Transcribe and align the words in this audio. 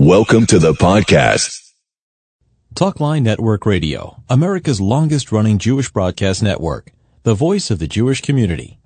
Welcome 0.00 0.46
to 0.46 0.60
the 0.60 0.74
podcast. 0.74 1.58
Talkline 2.76 3.22
Network 3.22 3.66
Radio, 3.66 4.22
America's 4.28 4.80
longest 4.80 5.32
running 5.32 5.58
Jewish 5.58 5.90
broadcast 5.90 6.40
network, 6.40 6.92
the 7.24 7.34
voice 7.34 7.68
of 7.68 7.80
the 7.80 7.88
Jewish 7.88 8.20
community. 8.20 8.78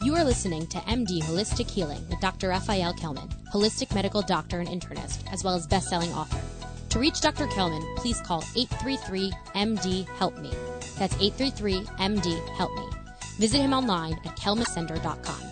You 0.00 0.16
are 0.16 0.24
listening 0.24 0.66
to 0.68 0.78
MD 0.78 1.20
Holistic 1.24 1.68
Healing 1.68 2.08
with 2.08 2.20
Dr. 2.20 2.48
Raphael 2.48 2.94
Kellman, 2.94 3.28
holistic 3.52 3.94
medical 3.94 4.22
doctor 4.22 4.58
and 4.58 4.68
internist, 4.70 5.30
as 5.30 5.44
well 5.44 5.54
as 5.54 5.66
best-selling 5.66 6.14
author. 6.14 6.40
To 6.88 6.98
reach 6.98 7.20
Dr. 7.20 7.48
Kellman, 7.48 7.84
please 7.96 8.18
call 8.22 8.40
833-MD-HELP-ME. 8.40 10.54
That's 10.98 11.14
833-MD-HELP-ME. 11.16 12.90
Visit 13.36 13.58
him 13.58 13.74
online 13.74 14.14
at 14.24 14.38
kellmancenter.com. 14.38 15.51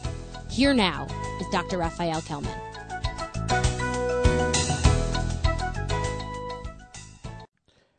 Here 0.51 0.75
now 0.75 1.07
is 1.41 1.46
Dr. 1.53 1.79
Raphael 1.79 2.21
Kellman. 2.23 2.51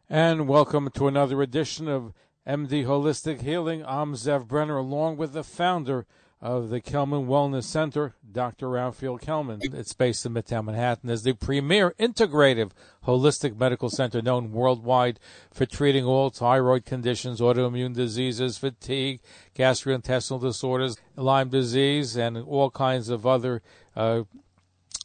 And 0.10 0.50
welcome 0.50 0.90
to 0.96 1.08
another 1.08 1.42
edition 1.42 1.88
of 1.88 2.12
MD 2.46 2.86
Holistic 2.86 3.42
Healing. 3.42 3.86
I'm 3.88 4.16
Zev 4.16 4.48
Brenner, 4.48 4.76
along 4.76 5.16
with 5.16 5.32
the 5.32 5.46
founder 5.46 6.06
of 6.42 6.70
the 6.70 6.82
Kellman 6.82 7.28
Wellness 7.28 7.66
Center, 7.66 8.16
Dr. 8.32 8.70
Raphael 8.70 9.20
Kellman. 9.20 9.62
It's 9.76 9.94
based 9.94 10.26
in 10.26 10.34
Midtown 10.34 10.66
Manhattan 10.66 11.10
as 11.10 11.22
the 11.22 11.34
premier 11.34 11.94
integrative 12.00 12.72
holistic 13.06 13.60
medical 13.60 13.90
center 13.90 14.24
known 14.24 14.52
worldwide 14.52 15.20
for 15.54 15.68
treating 15.68 16.04
all 16.04 16.32
thyroid 16.32 16.84
conditions, 16.84 17.40
autoimmune 17.42 17.94
diseases, 17.94 18.58
fatigue, 18.58 19.22
gastrointestinal 19.56 20.42
disorders, 20.42 20.98
Lyme 21.16 21.50
disease, 21.50 22.18
and 22.18 22.38
all 22.38 22.72
kinds 22.72 23.10
of 23.10 23.28
other 23.28 23.62
uh, 23.96 24.24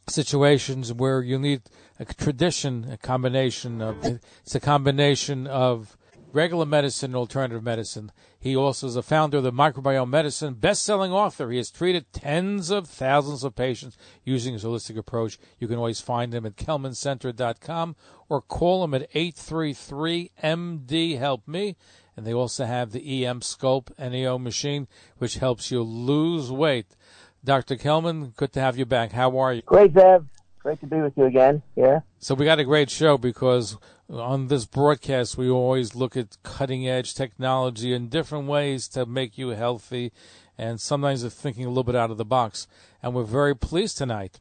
situations 0.09 0.91
where 0.91 1.21
you 1.21 1.37
need 1.37 1.61
a 1.99 2.05
tradition, 2.05 2.87
a 2.91 2.97
combination 2.97 3.81
of, 3.81 4.19
it's 4.41 4.55
a 4.55 4.59
combination 4.59 5.45
of 5.45 5.97
regular 6.37 6.65
medicine 6.67 7.11
and 7.11 7.15
alternative 7.15 7.63
medicine. 7.63 8.11
He 8.39 8.55
also 8.55 8.85
is 8.85 8.95
a 8.95 9.01
founder 9.01 9.37
of 9.37 9.43
the 9.43 9.51
Microbiome 9.51 10.09
Medicine, 10.09 10.53
best-selling 10.53 11.11
author. 11.11 11.49
He 11.49 11.57
has 11.57 11.71
treated 11.71 12.13
tens 12.13 12.69
of 12.69 12.87
thousands 12.87 13.43
of 13.43 13.55
patients 13.55 13.97
using 14.23 14.53
his 14.53 14.63
holistic 14.63 14.99
approach. 14.99 15.39
You 15.57 15.67
can 15.67 15.77
always 15.77 15.99
find 15.99 16.35
him 16.35 16.45
at 16.45 16.55
kellmancenter.com 16.55 17.95
or 18.29 18.41
call 18.41 18.83
him 18.83 18.93
at 18.93 19.11
833-MD-HELP-ME. 19.13 21.75
And 22.15 22.27
they 22.27 22.33
also 22.33 22.65
have 22.65 22.91
the 22.91 23.23
Emsculpt 23.23 23.97
NEO 23.97 24.37
machine, 24.37 24.87
which 25.17 25.39
helps 25.39 25.71
you 25.71 25.81
lose 25.81 26.51
weight. 26.51 26.95
Dr. 27.43 27.77
Kellman, 27.77 28.35
good 28.35 28.53
to 28.53 28.59
have 28.59 28.77
you 28.77 28.85
back. 28.85 29.11
How 29.11 29.39
are 29.39 29.53
you? 29.53 29.63
Great, 29.63 29.93
Zev. 29.93 30.27
Great 30.59 30.79
to 30.81 30.87
be 30.87 31.01
with 31.01 31.17
you 31.17 31.25
again. 31.25 31.63
Yeah. 31.75 32.01
So 32.19 32.35
we 32.35 32.45
got 32.45 32.59
a 32.59 32.63
great 32.63 32.91
show 32.91 33.17
because 33.17 33.75
on 34.09 34.47
this 34.47 34.65
broadcast 34.65 35.37
we 35.37 35.49
always 35.49 35.95
look 35.95 36.15
at 36.15 36.37
cutting 36.43 36.87
edge 36.87 37.13
technology 37.13 37.93
and 37.93 38.09
different 38.09 38.47
ways 38.47 38.87
to 38.87 39.05
make 39.05 39.37
you 39.37 39.49
healthy 39.49 40.11
and 40.57 40.79
sometimes 40.79 41.23
are 41.23 41.29
thinking 41.29 41.65
a 41.65 41.69
little 41.69 41.83
bit 41.83 41.95
out 41.95 42.09
of 42.09 42.17
the 42.17 42.25
box. 42.25 42.67
And 43.03 43.13
we're 43.13 43.23
very 43.23 43.55
pleased 43.55 43.97
tonight 43.97 44.39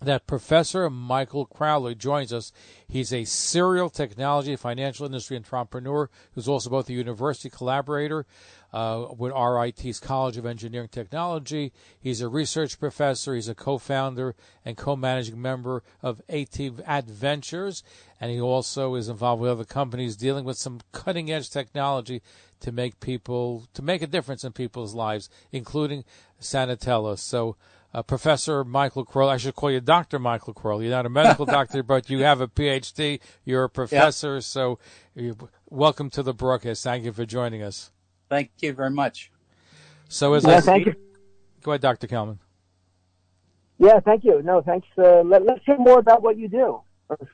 that 0.00 0.26
Professor 0.26 0.88
Michael 0.88 1.44
Crowley 1.44 1.94
joins 1.94 2.32
us. 2.32 2.52
He's 2.86 3.12
a 3.12 3.24
serial 3.24 3.90
technology 3.90 4.54
financial 4.54 5.06
industry 5.06 5.36
entrepreneur 5.36 6.08
who's 6.32 6.48
also 6.48 6.70
both 6.70 6.88
a 6.88 6.92
university 6.92 7.50
collaborator 7.50 8.24
uh, 8.72 9.06
with 9.16 9.32
RIT's 9.32 9.98
College 9.98 10.36
of 10.36 10.46
Engineering 10.46 10.88
Technology. 10.88 11.72
He's 11.98 12.20
a 12.20 12.28
research 12.28 12.78
professor. 12.78 13.34
He's 13.34 13.48
a 13.48 13.54
co-founder 13.54 14.36
and 14.64 14.76
co-managing 14.76 15.40
member 15.40 15.82
of 16.02 16.22
AT 16.28 16.60
Adventures, 16.86 17.82
and 18.20 18.30
he 18.30 18.40
also 18.40 18.94
is 18.94 19.08
involved 19.08 19.42
with 19.42 19.50
other 19.50 19.64
companies 19.64 20.16
dealing 20.16 20.44
with 20.44 20.58
some 20.58 20.80
cutting-edge 20.92 21.50
technology 21.50 22.22
to 22.60 22.70
make 22.70 23.00
people 23.00 23.66
to 23.74 23.82
make 23.82 24.02
a 24.02 24.06
difference 24.06 24.44
in 24.44 24.52
people's 24.52 24.94
lives, 24.94 25.28
including 25.50 26.04
Sanatella. 26.40 27.18
So. 27.18 27.56
Uh, 27.92 28.02
Professor 28.02 28.64
Michael 28.64 29.04
Crowley. 29.04 29.32
I 29.32 29.36
should 29.38 29.54
call 29.54 29.70
you 29.70 29.80
Dr. 29.80 30.18
Michael 30.18 30.52
Crowley. 30.52 30.84
You're 30.86 30.94
not 30.94 31.06
a 31.06 31.10
medical 31.10 31.46
doctor, 31.58 31.82
but 31.82 32.10
you 32.10 32.22
have 32.22 32.40
a 32.40 32.46
PhD. 32.46 33.20
You're 33.44 33.64
a 33.64 33.70
professor. 33.70 34.34
Yep. 34.34 34.42
So, 34.42 34.78
welcome 35.70 36.10
to 36.10 36.22
the 36.22 36.34
broadcast. 36.34 36.84
Thank 36.84 37.04
you 37.04 37.12
for 37.12 37.24
joining 37.24 37.62
us. 37.62 37.90
Thank 38.28 38.50
you 38.60 38.74
very 38.74 38.90
much. 38.90 39.30
So 40.08 40.34
as 40.34 40.44
yeah, 40.44 40.56
I 40.56 40.60
thank 40.60 40.86
you. 40.86 40.94
Go 41.62 41.72
ahead, 41.72 41.80
Dr. 41.80 42.06
Kellman. 42.06 42.38
Yeah, 43.78 44.00
thank 44.00 44.24
you. 44.24 44.42
No, 44.42 44.60
thanks. 44.60 44.86
Uh, 44.96 45.22
let, 45.22 45.42
us 45.48 45.60
hear 45.64 45.78
more 45.78 45.98
about 45.98 46.22
what 46.22 46.36
you 46.36 46.48
do. 46.48 46.80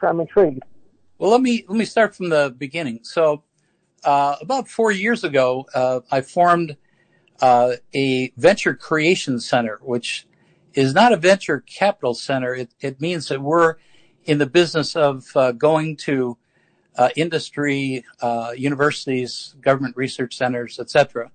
I'm 0.02 0.20
intrigued. 0.20 0.62
Well, 1.18 1.30
let 1.30 1.40
me 1.40 1.64
let 1.68 1.76
me 1.76 1.84
start 1.84 2.14
from 2.14 2.28
the 2.28 2.54
beginning. 2.56 3.00
So, 3.02 3.42
uh, 4.04 4.36
about 4.40 4.68
four 4.68 4.92
years 4.92 5.24
ago, 5.24 5.66
uh, 5.74 6.00
I 6.10 6.20
formed 6.20 6.76
uh, 7.40 7.74
a 7.94 8.32
venture 8.36 8.74
creation 8.74 9.40
center, 9.40 9.78
which 9.82 10.26
is 10.74 10.94
not 10.94 11.12
a 11.12 11.16
venture 11.16 11.60
capital 11.60 12.14
center. 12.14 12.54
It, 12.54 12.74
it 12.80 13.00
means 13.00 13.28
that 13.28 13.40
we're 13.40 13.76
in 14.24 14.38
the 14.38 14.46
business 14.46 14.96
of 14.96 15.24
uh, 15.36 15.52
going 15.52 15.96
to 15.96 16.36
uh, 16.96 17.10
industry, 17.16 18.04
uh, 18.20 18.52
universities, 18.56 19.54
government 19.60 19.96
research 19.96 20.36
centers, 20.36 20.78
etc. 20.78 21.30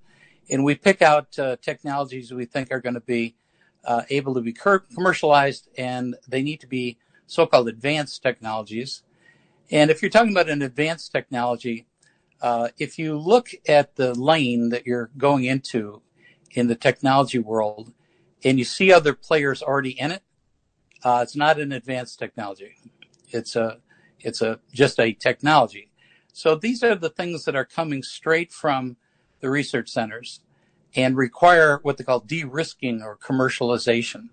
And 0.49 0.63
we 0.63 0.75
pick 0.75 1.01
out 1.01 1.37
uh, 1.37 1.57
technologies 1.61 2.31
we 2.31 2.45
think 2.45 2.71
are 2.71 2.79
going 2.79 2.95
to 2.95 3.01
be 3.01 3.35
uh, 3.85 4.03
able 4.09 4.33
to 4.33 4.41
be 4.41 4.53
commercialized, 4.53 5.69
and 5.77 6.15
they 6.27 6.41
need 6.41 6.59
to 6.61 6.67
be 6.67 6.97
so-called 7.27 7.69
advanced 7.69 8.21
technologies. 8.23 9.03
And 9.71 9.91
if 9.91 10.01
you're 10.01 10.09
talking 10.09 10.31
about 10.31 10.49
an 10.49 10.61
advanced 10.61 11.11
technology, 11.11 11.85
uh, 12.41 12.69
if 12.77 12.97
you 12.97 13.17
look 13.17 13.49
at 13.67 13.95
the 13.95 14.13
lane 14.13 14.69
that 14.69 14.85
you're 14.85 15.11
going 15.17 15.43
into 15.43 16.01
in 16.51 16.67
the 16.67 16.75
technology 16.75 17.39
world, 17.39 17.93
and 18.43 18.57
you 18.57 18.65
see 18.65 18.91
other 18.91 19.13
players 19.13 19.61
already 19.61 19.99
in 19.99 20.11
it, 20.11 20.23
uh, 21.03 21.19
it's 21.23 21.35
not 21.35 21.59
an 21.59 21.71
advanced 21.71 22.19
technology. 22.19 22.75
It's 23.29 23.55
a 23.55 23.79
it's 24.19 24.41
a 24.41 24.59
just 24.73 24.99
a 24.99 25.13
technology. 25.13 25.89
So 26.33 26.55
these 26.55 26.83
are 26.83 26.95
the 26.95 27.09
things 27.09 27.45
that 27.45 27.55
are 27.55 27.65
coming 27.65 28.03
straight 28.03 28.51
from 28.51 28.97
the 29.39 29.49
research 29.49 29.89
centers 29.89 30.41
and 30.95 31.17
require 31.17 31.79
what 31.83 31.97
they 31.97 32.03
call 32.03 32.19
de-risking 32.19 33.01
or 33.01 33.17
commercialization. 33.17 34.29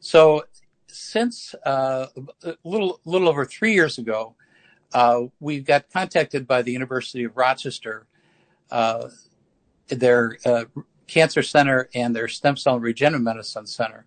So 0.00 0.44
since 0.86 1.54
uh, 1.66 2.06
a 2.42 2.56
little 2.64 3.00
little 3.04 3.28
over 3.28 3.44
three 3.44 3.74
years 3.74 3.98
ago, 3.98 4.34
uh, 4.92 5.22
we 5.40 5.60
got 5.60 5.90
contacted 5.90 6.46
by 6.46 6.62
the 6.62 6.72
University 6.72 7.24
of 7.24 7.36
Rochester, 7.36 8.06
uh, 8.70 9.08
their 9.88 10.38
uh, 10.44 10.64
cancer 11.06 11.42
center 11.42 11.88
and 11.94 12.14
their 12.14 12.28
stem 12.28 12.56
cell 12.56 12.78
regenerative 12.78 13.22
medicine 13.22 13.66
center, 13.66 14.06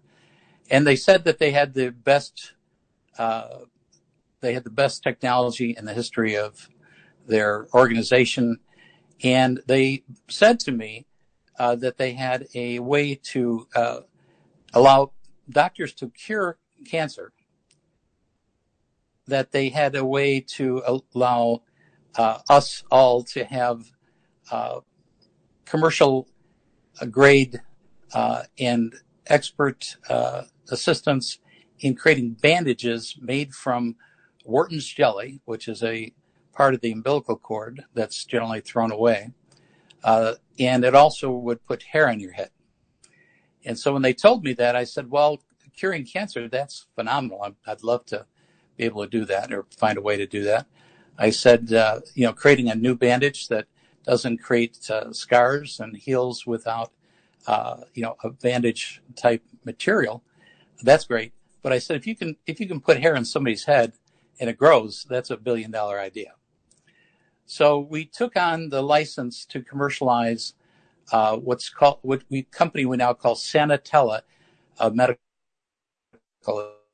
and 0.70 0.86
they 0.86 0.96
said 0.96 1.24
that 1.26 1.40
they 1.40 1.52
had 1.52 1.74
the 1.74 1.92
best 1.92 2.54
uh, 3.18 3.60
they 4.42 4.54
had 4.54 4.64
the 4.64 4.70
best 4.70 5.04
technology 5.04 5.76
in 5.78 5.86
the 5.86 5.94
history 5.94 6.38
of 6.38 6.70
their 7.28 7.68
organization. 7.74 8.60
And 9.24 9.62
they 9.66 10.04
said 10.30 10.60
to 10.62 10.72
me 10.72 11.06
uh, 11.58 11.76
that 11.78 11.98
they 11.98 12.14
had 12.14 12.48
a 12.54 12.80
way 12.80 13.16
to 13.16 13.68
uh, 13.76 14.00
allow 14.74 15.12
doctors 15.50 15.94
to 15.96 16.10
cure 16.10 16.58
cancer, 16.86 17.34
that 19.26 19.52
they 19.52 19.70
had 19.70 19.96
a 19.96 20.06
way 20.06 20.40
to 20.40 21.02
allow 21.16 21.64
uh, 22.16 22.40
us 22.50 22.84
all 22.92 23.24
to 23.24 23.44
have 23.44 23.92
uh, 24.52 24.80
commercial 25.66 26.28
grade 27.06 27.62
uh, 28.14 28.44
and 28.58 28.96
expert 29.28 29.98
uh, 30.10 30.44
assistance 30.70 31.40
in 31.80 31.96
creating 31.96 32.32
bandages 32.42 33.18
made 33.22 33.54
from 33.54 33.96
Wharton's 34.46 34.88
jelly, 34.88 35.42
which 35.46 35.68
is 35.68 35.84
a 35.84 36.14
part 36.54 36.74
of 36.74 36.82
the 36.82 36.92
umbilical 36.92 37.38
cord 37.38 37.86
that's 37.94 38.26
generally 38.26 38.62
thrown 38.62 38.92
away. 38.92 39.32
Uh, 40.04 40.36
and 40.58 40.84
it 40.84 40.96
also 40.96 41.30
would 41.30 41.64
put 41.66 41.84
hair 41.84 42.10
on 42.10 42.20
your 42.20 42.32
head. 42.32 42.50
And 43.66 43.78
so 43.78 43.94
when 43.94 44.02
they 44.02 44.14
told 44.14 44.44
me 44.44 44.54
that, 44.54 44.76
I 44.76 44.86
said, 44.86 45.12
well, 45.12 45.40
curing 45.76 46.06
cancer, 46.06 46.48
that's 46.48 46.88
phenomenal. 46.96 47.44
i 47.44 47.70
would 47.70 47.84
love 47.84 48.06
to 48.06 48.26
be 48.78 48.86
able 48.86 49.04
to 49.04 49.10
do 49.10 49.26
that 49.26 49.54
or 49.54 49.66
find 49.78 49.98
a 49.98 50.02
way 50.02 50.18
to 50.18 50.26
do 50.26 50.44
that. 50.44 50.66
I 51.18 51.32
said, 51.32 51.74
uh, 51.74 52.02
you 52.14 52.26
know, 52.26 52.34
creating 52.34 52.70
a 52.70 52.76
new 52.76 52.96
bandage 52.96 53.48
that 53.50 53.66
doesn't 54.08 54.38
create 54.38 54.90
uh, 54.90 55.12
scars 55.12 55.80
and 55.82 55.96
heals 55.96 56.48
without, 56.48 56.92
uh, 57.46 57.82
you 57.94 58.02
know, 58.02 58.16
a 58.24 58.30
bandage 58.30 59.02
type 59.16 59.44
material. 59.66 60.24
That's 60.82 61.06
great. 61.06 61.34
But 61.62 61.74
I 61.74 61.80
said, 61.80 61.98
if 61.98 62.08
you 62.08 62.16
can, 62.16 62.38
if 62.48 62.60
you 62.60 62.68
can 62.68 62.80
put 62.80 63.02
hair 63.02 63.16
on 63.18 63.26
somebody's 63.26 63.66
head, 63.66 63.94
and 64.40 64.50
it 64.50 64.58
grows, 64.58 65.06
that's 65.10 65.30
a 65.30 65.38
billion 65.38 65.72
dollar 65.72 66.00
idea. 66.00 66.34
So 67.46 67.80
we 67.80 68.06
took 68.06 68.38
on 68.38 68.70
the 68.70 68.82
license 68.82 69.46
to 69.46 69.62
commercialize 69.62 70.54
uh, 71.12 71.38
what's 71.38 71.70
called 71.70 72.00
what 72.02 72.24
we 72.30 72.44
company 72.44 72.86
we 72.86 72.98
now 72.98 73.14
call 73.14 73.36
Sanatella 73.36 74.22
uh, 74.80 74.90
Medical 74.90 75.20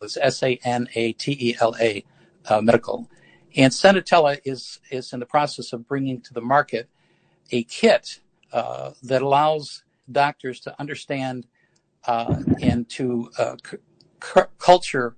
It's 0.01 0.17
S 0.17 0.41
A 0.43 0.59
N 0.63 0.87
A 0.95 1.13
T 1.13 1.37
E 1.39 1.55
L 1.59 1.75
A 1.79 2.03
uh, 2.45 2.61
Medical. 2.61 3.09
And 3.55 3.71
Sanatella 3.71 4.39
is, 4.45 4.79
is 4.89 5.13
in 5.13 5.19
the 5.19 5.27
process 5.27 5.73
of 5.73 5.87
bringing 5.87 6.21
to 6.21 6.33
the 6.33 6.41
market 6.41 6.89
a 7.51 7.63
kit 7.63 8.19
uh, 8.51 8.91
that 9.01 9.21
allows 9.21 9.83
doctors 10.11 10.59
to 10.61 10.79
understand 10.79 11.47
uh, 12.05 12.41
and 12.61 12.89
to 12.89 13.29
uh, 13.37 13.55
c- 13.63 14.41
culture 14.57 15.15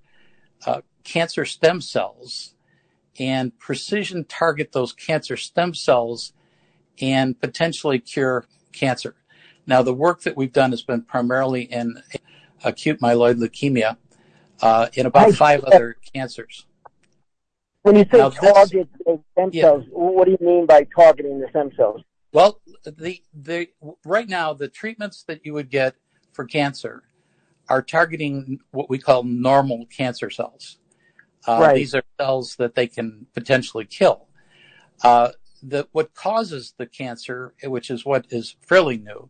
uh, 0.66 0.82
cancer 1.04 1.46
stem 1.46 1.82
cells 1.82 2.54
and 3.20 3.58
precision 3.58 4.26
target 4.26 4.72
those 4.72 4.94
cancer 4.94 5.38
stem 5.38 5.74
cells 5.74 6.34
and 7.02 7.40
potentially 7.40 8.00
cure 8.00 8.46
cancer. 8.72 9.16
Now, 9.68 9.82
the 9.82 9.94
work 9.94 10.22
that 10.22 10.38
we've 10.38 10.54
done 10.54 10.72
has 10.72 10.84
been 10.84 11.02
primarily 11.02 11.64
in 11.64 12.02
acute 12.64 13.00
myeloid 13.00 13.40
leukemia 13.40 13.98
uh, 14.62 14.88
in 14.94 15.06
about 15.06 15.34
five 15.34 15.64
other 15.64 15.98
cancers. 16.14 16.66
When 17.82 17.96
you 17.96 18.06
say 18.12 18.30
target 18.30 18.90
stem 19.32 19.54
cells, 19.54 19.86
what 19.92 20.26
do 20.26 20.32
you 20.32 20.38
mean 20.42 20.66
by 20.66 20.88
targeting 20.96 21.40
the 21.40 21.48
stem 21.50 21.72
cells? 21.76 22.02
Well, 22.36 22.60
the 22.84 23.22
the 23.34 23.70
right 24.04 24.28
now 24.28 24.52
the 24.52 24.68
treatments 24.68 25.24
that 25.24 25.46
you 25.46 25.54
would 25.54 25.70
get 25.70 25.96
for 26.34 26.44
cancer 26.44 27.04
are 27.70 27.82
targeting 27.82 28.60
what 28.72 28.90
we 28.90 28.98
call 29.00 29.24
normal 29.24 29.86
cancer 29.86 30.30
cells. 30.30 30.78
Uh, 31.48 31.60
right. 31.62 31.76
These 31.76 31.96
are 31.96 32.04
cells 32.20 32.58
that 32.58 32.76
they 32.76 32.88
can 32.88 33.28
potentially 33.34 33.86
kill. 33.86 34.28
Uh, 35.02 35.30
the, 35.64 35.88
what 35.94 36.14
causes 36.14 36.74
the 36.78 36.86
cancer, 36.86 37.54
which 37.64 37.90
is 37.90 38.04
what 38.04 38.26
is 38.30 38.58
fairly 38.60 38.98
new, 38.98 39.30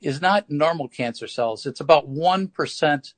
is 0.00 0.22
not 0.22 0.48
normal 0.48 0.88
cancer 0.88 1.26
cells. 1.26 1.66
It's 1.66 1.80
about 1.80 2.08
1% 2.08 3.14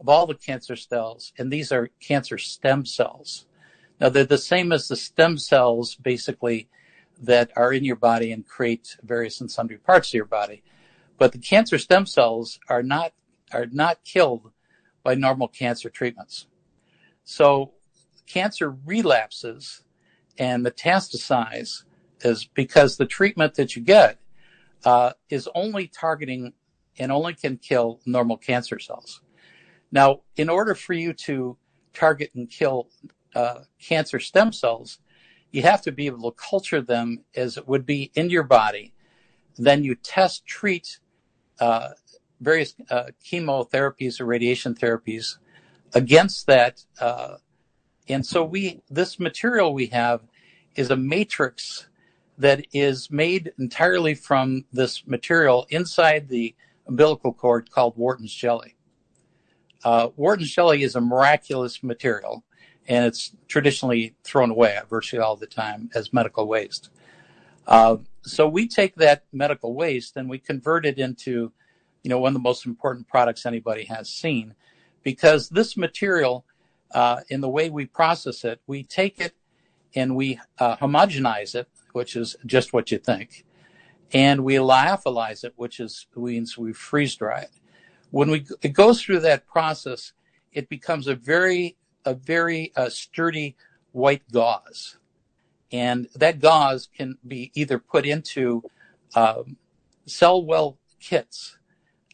of 0.00 0.08
all 0.08 0.26
the 0.26 0.34
cancer 0.34 0.76
cells, 0.76 1.32
and 1.38 1.50
these 1.50 1.72
are 1.72 1.88
cancer 1.98 2.36
stem 2.36 2.84
cells. 2.84 3.46
Now, 3.98 4.10
they're 4.10 4.24
the 4.24 4.36
same 4.36 4.70
as 4.70 4.88
the 4.88 4.96
stem 4.96 5.38
cells, 5.38 5.94
basically, 5.94 6.68
that 7.22 7.50
are 7.56 7.72
in 7.72 7.84
your 7.84 7.96
body 7.96 8.32
and 8.32 8.46
create 8.46 8.96
various 9.02 9.40
and 9.40 9.50
sundry 9.50 9.78
parts 9.78 10.10
of 10.10 10.14
your 10.14 10.24
body. 10.24 10.62
But 11.18 11.32
the 11.32 11.38
cancer 11.38 11.78
stem 11.78 12.04
cells 12.04 12.58
are 12.68 12.82
not, 12.82 13.12
are 13.52 13.66
not 13.66 14.04
killed 14.04 14.50
by 15.02 15.14
normal 15.14 15.48
cancer 15.48 15.88
treatments. 15.88 16.46
So 17.24 17.72
cancer 18.26 18.70
relapses 18.84 19.82
and 20.38 20.64
metastasize 20.64 21.84
is 22.22 22.44
because 22.44 22.96
the 22.96 23.06
treatment 23.06 23.54
that 23.54 23.76
you 23.76 23.82
get 23.82 24.18
uh, 24.84 25.12
is 25.30 25.48
only 25.54 25.86
targeting 25.86 26.52
and 26.98 27.12
only 27.12 27.34
can 27.34 27.56
kill 27.56 28.00
normal 28.04 28.36
cancer 28.36 28.78
cells. 28.78 29.20
Now, 29.90 30.22
in 30.36 30.48
order 30.48 30.74
for 30.74 30.92
you 30.92 31.12
to 31.12 31.56
target 31.92 32.30
and 32.34 32.48
kill 32.48 32.88
uh, 33.34 33.60
cancer 33.80 34.18
stem 34.18 34.52
cells, 34.52 34.98
you 35.52 35.62
have 35.62 35.82
to 35.82 35.92
be 35.92 36.06
able 36.06 36.32
to 36.32 36.36
culture 36.36 36.80
them 36.80 37.24
as 37.36 37.56
it 37.56 37.68
would 37.68 37.86
be 37.86 38.10
in 38.14 38.30
your 38.30 38.42
body. 38.42 38.92
Then 39.56 39.84
you 39.84 39.94
test, 39.94 40.46
treat 40.46 40.98
uh, 41.60 41.90
various 42.40 42.74
uh, 42.90 43.04
chemotherapies 43.24 44.20
or 44.20 44.24
radiation 44.24 44.74
therapies 44.74 45.36
against 45.94 46.46
that. 46.46 46.84
Uh, 46.98 47.36
and 48.08 48.26
so 48.26 48.42
we, 48.42 48.82
this 48.90 49.20
material 49.20 49.72
we 49.72 49.86
have 49.86 50.22
is 50.74 50.90
a 50.90 50.96
matrix 50.96 51.86
that 52.38 52.66
is 52.72 53.10
made 53.10 53.52
entirely 53.58 54.14
from 54.14 54.64
this 54.72 55.06
material 55.06 55.66
inside 55.68 56.28
the 56.28 56.54
umbilical 56.86 57.32
cord 57.32 57.70
called 57.70 57.96
Wharton's 57.96 58.34
jelly. 58.34 58.74
Uh, 59.84 60.08
Wharton's 60.16 60.50
jelly 60.50 60.82
is 60.82 60.96
a 60.96 61.00
miraculous 61.00 61.82
material, 61.82 62.44
and 62.88 63.04
it's 63.04 63.34
traditionally 63.48 64.14
thrown 64.24 64.50
away 64.50 64.78
virtually 64.88 65.22
all 65.22 65.36
the 65.36 65.46
time 65.46 65.90
as 65.94 66.12
medical 66.12 66.46
waste. 66.46 66.90
Uh, 67.66 67.96
so 68.22 68.48
we 68.48 68.66
take 68.66 68.96
that 68.96 69.24
medical 69.32 69.74
waste 69.74 70.16
and 70.16 70.28
we 70.28 70.38
convert 70.38 70.84
it 70.84 70.98
into, 70.98 71.52
you 72.02 72.08
know, 72.08 72.18
one 72.18 72.30
of 72.30 72.34
the 72.34 72.40
most 72.40 72.66
important 72.66 73.08
products 73.08 73.46
anybody 73.46 73.84
has 73.84 74.08
seen, 74.08 74.54
because 75.02 75.48
this 75.48 75.76
material, 75.76 76.44
uh, 76.92 77.20
in 77.28 77.40
the 77.40 77.48
way 77.48 77.70
we 77.70 77.86
process 77.86 78.44
it, 78.44 78.60
we 78.66 78.82
take 78.82 79.20
it 79.20 79.34
and 79.94 80.16
we 80.16 80.40
uh, 80.58 80.76
homogenize 80.76 81.54
it 81.54 81.68
which 81.92 82.16
is 82.16 82.36
just 82.44 82.72
what 82.72 82.90
you 82.90 82.98
think. 82.98 83.44
And 84.12 84.44
we 84.44 84.54
lyophilize 84.54 85.44
it, 85.44 85.54
which 85.56 85.80
is 85.80 86.06
means 86.14 86.58
we 86.58 86.72
freeze 86.72 87.14
dry 87.14 87.42
it. 87.42 87.50
When 88.10 88.30
we 88.30 88.46
it 88.60 88.74
goes 88.74 89.00
through 89.00 89.20
that 89.20 89.46
process, 89.46 90.12
it 90.52 90.68
becomes 90.68 91.06
a 91.06 91.14
very 91.14 91.76
a 92.04 92.14
very 92.14 92.72
uh, 92.76 92.88
sturdy 92.88 93.56
white 93.92 94.22
gauze, 94.32 94.98
and 95.70 96.08
that 96.14 96.40
gauze 96.40 96.88
can 96.96 97.18
be 97.26 97.50
either 97.54 97.78
put 97.78 98.06
into 98.06 98.62
um, 99.14 99.56
cell 100.06 100.44
well 100.44 100.78
kits, 101.00 101.58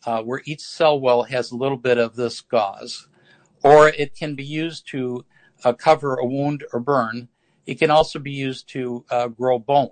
uh, 0.06 0.22
where 0.22 0.42
each 0.44 0.60
cell 0.60 0.98
well 0.98 1.24
has 1.24 1.50
a 1.50 1.56
little 1.56 1.76
bit 1.76 1.98
of 1.98 2.16
this 2.16 2.40
gauze, 2.40 3.08
or 3.62 3.88
it 3.88 4.14
can 4.14 4.34
be 4.34 4.44
used 4.44 4.88
to 4.88 5.24
uh, 5.64 5.72
cover 5.72 6.16
a 6.16 6.24
wound 6.24 6.64
or 6.72 6.80
burn 6.80 7.28
it 7.68 7.78
can 7.78 7.90
also 7.90 8.18
be 8.18 8.32
used 8.32 8.66
to 8.70 9.04
uh, 9.10 9.28
grow 9.28 9.58
bone. 9.58 9.90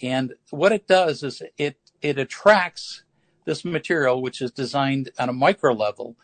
And 0.00 0.32
what 0.48 0.72
it 0.72 0.86
does 0.86 1.22
is 1.22 1.42
it, 1.58 1.76
it 2.00 2.18
attracts 2.18 3.04
this 3.44 3.66
material, 3.66 4.22
which 4.22 4.40
is 4.40 4.50
designed 4.50 5.10
on 5.18 5.28
a 5.28 5.34
micro 5.34 5.74
level 5.74 6.16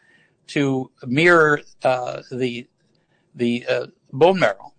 to 0.51 0.91
mirror 1.07 1.61
uh, 1.85 2.23
the, 2.33 2.67
the 3.35 3.65
uh, 3.69 3.87
bone 4.13 4.39
marrow. 4.39 4.73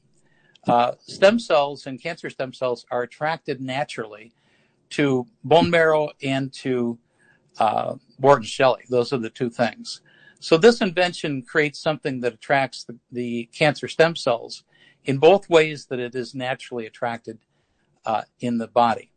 Uh, 0.68 0.94
stem 1.00 1.40
cells 1.40 1.88
and 1.88 2.02
cancer 2.02 2.30
stem 2.30 2.54
cells 2.54 2.86
are 2.92 3.04
attracted 3.04 3.62
naturally 3.62 4.34
to 4.90 5.26
bone 5.44 5.70
marrow 5.70 6.10
and 6.22 6.52
to 6.54 7.00
uh, 7.58 7.96
Wharton's 8.20 8.52
jelly. 8.52 8.84
Those 8.90 9.14
are 9.14 9.18
the 9.18 9.30
two 9.30 9.50
things. 9.50 10.02
So 10.40 10.58
this 10.58 10.82
invention 10.82 11.44
creates 11.44 11.80
something 11.80 12.20
that 12.22 12.34
attracts 12.34 12.84
the, 12.84 12.98
the 13.12 13.50
cancer 13.54 13.88
stem 13.88 14.16
cells 14.16 14.64
in 15.06 15.18
both 15.18 15.50
ways 15.50 15.86
that 15.86 16.00
it 16.00 16.16
is 16.16 16.36
naturally 16.36 16.86
attracted 16.86 17.40
uh, 18.06 18.24
in 18.40 18.58
the 18.58 18.68
body. 18.68 19.12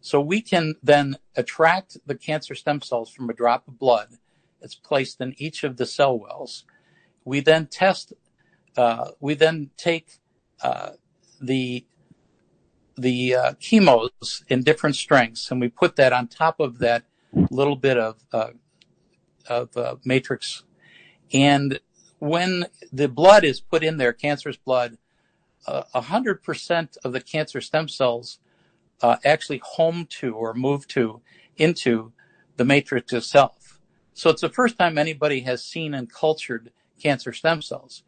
So 0.00 0.20
we 0.20 0.40
can 0.40 0.76
then 0.82 1.18
attract 1.36 1.98
the 2.06 2.14
cancer 2.14 2.54
stem 2.54 2.80
cells 2.80 3.10
from 3.10 3.28
a 3.28 3.34
drop 3.34 3.68
of 3.68 3.78
blood 3.78 4.16
that's 4.60 4.74
placed 4.74 5.20
in 5.20 5.34
each 5.38 5.64
of 5.64 5.76
the 5.76 5.86
cell 5.86 6.18
wells. 6.18 6.64
We 7.24 7.40
then 7.40 7.66
test, 7.66 8.12
uh, 8.76 9.10
we 9.20 9.34
then 9.34 9.70
take 9.76 10.18
uh, 10.62 10.90
the 11.40 11.84
the 12.96 13.34
uh, 13.34 13.52
chemos 13.54 14.44
in 14.48 14.62
different 14.62 14.96
strengths, 14.96 15.50
and 15.50 15.60
we 15.60 15.68
put 15.68 15.96
that 15.96 16.12
on 16.12 16.28
top 16.28 16.60
of 16.60 16.78
that 16.78 17.04
little 17.50 17.76
bit 17.76 17.96
of 17.96 18.22
of 19.48 20.00
matrix. 20.04 20.64
And 21.32 21.80
when 22.18 22.66
the 22.92 23.08
blood 23.08 23.44
is 23.44 23.60
put 23.60 23.82
in 23.82 23.96
there, 23.96 24.12
cancerous 24.12 24.56
blood, 24.58 24.98
a 25.66 26.00
hundred 26.00 26.42
percent 26.42 26.96
of 27.04 27.12
the 27.12 27.20
cancer 27.20 27.60
stem 27.60 27.88
cells 27.88 28.38
uh, 29.02 29.16
actually 29.24 29.60
home 29.64 30.06
to 30.20 30.34
or 30.34 30.54
move 30.54 30.86
to 30.88 31.20
into 31.56 32.12
the 32.56 32.64
matrix 32.64 33.12
itself. 33.12 33.59
So 34.20 34.28
it's 34.28 34.42
the 34.42 34.50
first 34.50 34.76
time 34.76 34.98
anybody 34.98 35.40
has 35.40 35.64
seen 35.64 35.94
and 35.94 36.12
cultured 36.12 36.72
cancer 37.02 37.32
stem 37.32 37.62
cells. 37.62 38.02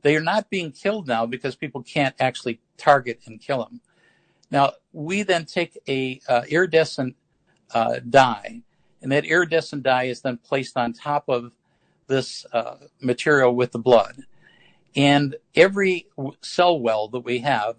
They 0.00 0.16
are 0.16 0.22
not 0.22 0.48
being 0.48 0.72
killed 0.72 1.06
now 1.06 1.26
because 1.26 1.56
people 1.56 1.82
can't 1.82 2.14
actually 2.18 2.60
target 2.78 3.20
and 3.26 3.38
kill 3.38 3.58
them. 3.64 3.82
Now 4.50 4.72
we 4.94 5.24
then 5.24 5.44
take 5.44 5.78
a 5.86 6.22
uh, 6.26 6.44
iridescent 6.48 7.16
uh, 7.74 8.00
dye, 8.08 8.62
and 9.02 9.12
that 9.12 9.26
iridescent 9.26 9.82
dye 9.82 10.04
is 10.04 10.22
then 10.22 10.38
placed 10.38 10.78
on 10.78 10.94
top 10.94 11.28
of 11.28 11.52
this 12.06 12.46
uh, 12.54 12.76
material 13.02 13.54
with 13.54 13.72
the 13.72 13.78
blood. 13.78 14.22
And 14.96 15.36
every 15.54 16.06
cell 16.40 16.80
well 16.80 17.08
that 17.08 17.26
we 17.26 17.40
have 17.40 17.76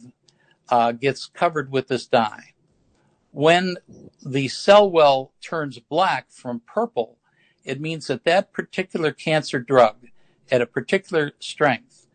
uh, 0.69 0.91
gets 0.91 1.25
covered 1.25 1.71
with 1.71 1.87
this 1.87 2.05
dye. 2.05 2.53
When 3.31 3.77
the 4.23 4.47
cell 4.47 4.91
well 4.91 5.31
turns 5.41 5.79
black 5.79 6.29
from 6.29 6.61
purple, 6.67 7.18
it 7.69 7.79
means 7.79 8.07
that 8.07 8.23
that 8.23 8.51
particular 8.51 9.11
cancer 9.11 9.59
drug 9.59 10.07
at 10.51 10.59
a 10.61 10.65
particular 10.65 11.33
strength, 11.39 12.07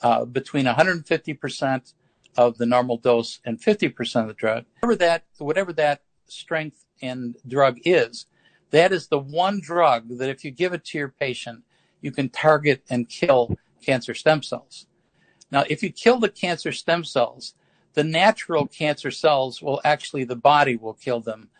uh, 0.00 0.24
between 0.24 0.64
150% 0.64 1.92
of 2.38 2.56
the 2.56 2.64
normal 2.64 2.96
dose 2.96 3.38
and 3.44 3.60
50% 3.60 4.22
of 4.22 4.28
the 4.28 4.34
drug, 4.34 4.64
whatever 4.80 4.96
that, 4.96 5.24
whatever 5.36 5.72
that 5.74 6.00
strength 6.26 6.86
and 7.02 7.36
drug 7.46 7.78
is, 7.84 8.24
that 8.70 8.90
is 8.90 9.08
the 9.08 9.18
one 9.18 9.60
drug 9.60 10.08
that 10.16 10.30
if 10.30 10.44
you 10.44 10.50
give 10.50 10.72
it 10.72 10.84
to 10.86 10.98
your 10.98 11.10
patient, 11.10 11.62
you 12.00 12.10
can 12.10 12.30
target 12.30 12.82
and 12.88 13.08
kill 13.08 13.54
cancer 13.84 14.14
stem 14.14 14.42
cells. 14.42 14.86
Now, 15.50 15.64
if 15.68 15.82
you 15.82 15.92
kill 15.92 16.18
the 16.18 16.30
cancer 16.30 16.72
stem 16.72 17.04
cells, 17.04 17.54
the 17.92 18.02
natural 18.02 18.66
cancer 18.66 19.10
cells 19.10 19.60
will 19.60 19.82
actually, 19.84 20.24
the 20.24 20.36
body 20.36 20.74
will 20.76 20.94
kill 20.94 21.20
them. 21.20 21.50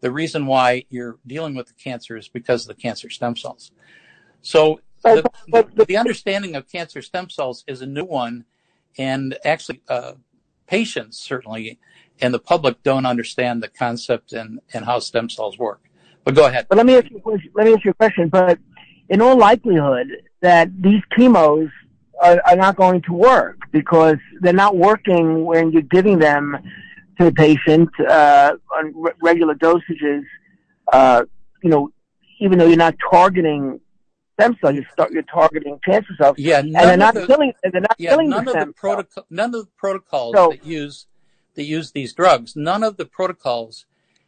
The 0.00 0.10
reason 0.10 0.46
why 0.46 0.84
you're 0.88 1.18
dealing 1.26 1.54
with 1.54 1.66
the 1.68 1.74
cancer 1.74 2.16
is 2.16 2.28
because 2.28 2.62
of 2.62 2.68
the 2.74 2.80
cancer 2.82 3.10
stem 3.10 3.36
cells. 3.36 3.70
So 4.42 4.80
the, 5.02 5.22
But- 5.22 5.32
but- 5.48 5.76
the, 5.76 5.84
the 5.84 5.96
understanding 5.96 6.54
of 6.56 6.68
cancer 6.70 7.02
stem 7.02 7.30
cells 7.30 7.64
is 7.66 7.82
a 7.82 7.86
new 7.86 8.04
one, 8.04 8.44
and 8.98 9.36
actually, 9.44 9.82
uh, 9.88 10.12
patients 10.66 11.18
certainly 11.18 11.78
and 12.20 12.32
the 12.32 12.38
public 12.38 12.82
don't 12.82 13.06
understand 13.06 13.62
the 13.62 13.68
concept 13.68 14.32
and, 14.32 14.60
and 14.72 14.84
how 14.84 14.98
stem 14.98 15.28
cells 15.28 15.58
work. 15.58 15.80
But 16.24 16.34
go 16.34 16.46
ahead. 16.46 16.66
But 16.68 16.76
let 16.78 16.86
me 16.86 16.96
ask 16.96 17.10
you 17.10 17.16
a 17.16 17.20
question. 17.20 17.50
Let 17.54 17.66
me 17.66 17.74
ask 17.74 17.84
you 17.84 17.90
a 17.92 17.94
question. 17.94 18.28
But 18.28 18.58
in 19.08 19.20
all 19.20 19.36
likelihood, 19.36 20.08
that 20.40 20.70
these 20.80 21.02
chemos 21.16 21.70
are, 22.22 22.40
are 22.46 22.56
not 22.56 22.76
going 22.76 23.00
to 23.02 23.12
work 23.12 23.56
because 23.72 24.18
they're 24.40 24.52
not 24.52 24.76
working 24.76 25.44
when 25.44 25.72
you're 25.72 25.82
giving 25.82 26.18
them 26.18 26.58
to 27.20 27.26
the 27.26 27.32
patient 27.32 27.88
uh, 28.08 28.52
on 28.76 28.92
re- 28.96 29.12
regular 29.22 29.54
dosages. 29.54 30.22
Uh, 30.92 31.24
you 31.62 31.70
know, 31.70 31.92
even 32.40 32.58
though 32.58 32.66
you're 32.66 32.76
not 32.76 32.94
targeting 33.10 33.78
stem 34.34 34.56
cells, 34.60 34.74
you 34.74 34.84
start 34.92 35.12
you're 35.12 35.22
targeting 35.22 35.78
cancer 35.84 36.12
cells, 36.18 36.36
Yeah, 36.38 36.60
and 36.60 36.74
they're 36.74 36.96
none 36.96 36.98
not 36.98 37.16
of 37.16 37.22
the, 37.22 37.26
killing. 37.26 37.52
They're 37.62 37.80
not 37.80 37.94
yeah, 37.98 38.10
killing 38.10 38.30
none 38.30 38.44
the 38.46 38.58
of 38.58 38.66
the 38.66 38.72
protocol, 38.72 39.26
none 39.30 39.54
of 39.54 39.66
the 39.66 39.70
protocols 39.76 40.34
So- 40.34 40.50
that 40.50 40.64
use 40.64 41.06
that 41.54 41.64
use 41.64 41.92
these 41.92 42.14
drugs, 42.14 42.56
none 42.56 42.82
of 42.82 42.96
the 42.96 43.04
protocols 43.04 43.84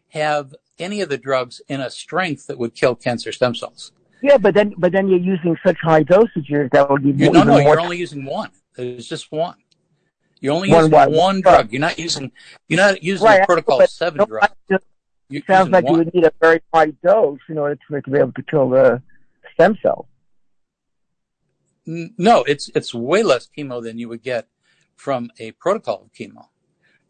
have 0.08 0.54
any 0.78 1.00
of 1.00 1.08
the 1.08 1.16
drugs 1.16 1.62
in 1.68 1.80
a 1.80 1.88
strength 1.88 2.46
that 2.48 2.58
would 2.58 2.74
kill 2.74 2.94
cancer 2.94 3.32
stem 3.32 3.54
cells. 3.54 3.92
Yeah, 4.22 4.36
but 4.36 4.54
then 4.54 4.74
but 4.76 4.92
then 4.92 5.08
you're 5.08 5.18
using 5.18 5.56
such 5.64 5.78
high 5.82 6.04
dosages 6.04 6.70
that 6.72 6.88
will 6.88 6.98
give 6.98 7.18
you 7.18 7.26
You, 7.26 7.32
no, 7.32 7.42
no, 7.44 7.52
more 7.52 7.60
you're 7.62 7.80
only 7.80 7.96
using 7.98 8.24
one. 8.24 8.50
There's 8.76 9.08
just 9.08 9.32
one. 9.32 9.56
You're 10.42 10.54
only 10.54 10.70
One 10.70 10.78
using 10.80 10.92
what? 10.92 11.10
one 11.12 11.40
Drug. 11.40 11.54
drug. 11.54 11.72
You're 11.72 11.80
not 11.80 11.98
using. 12.00 12.32
You're 12.68 12.80
not 12.80 13.00
using 13.02 13.24
Right, 13.26 13.46
protocol 13.46 13.78
but 13.78 13.88
seven 13.90 14.18
no, 14.18 14.26
drugs. 14.26 14.52
It 15.30 15.44
sounds 15.46 15.70
like 15.70 15.84
you 15.88 15.92
would 15.94 16.12
need 16.12 16.24
a 16.24 16.32
very 16.40 16.60
high 16.74 16.90
dose 17.06 17.38
in 17.48 17.56
order 17.58 17.76
to, 17.88 18.00
to 18.02 18.10
be 18.10 18.18
able 18.18 18.32
to 18.32 18.42
kill 18.42 18.68
the 18.68 19.00
stem 19.54 19.78
cell. 19.80 20.08
No, 21.86 22.42
it's 22.42 22.70
it's 22.74 22.92
way 22.92 23.22
less 23.22 23.48
chemo 23.56 23.80
than 23.82 23.98
you 23.98 24.08
would 24.08 24.22
get 24.22 24.48
from 24.96 25.30
a 25.38 25.52
protocol 25.52 26.02
of 26.02 26.12
chemo. 26.12 26.48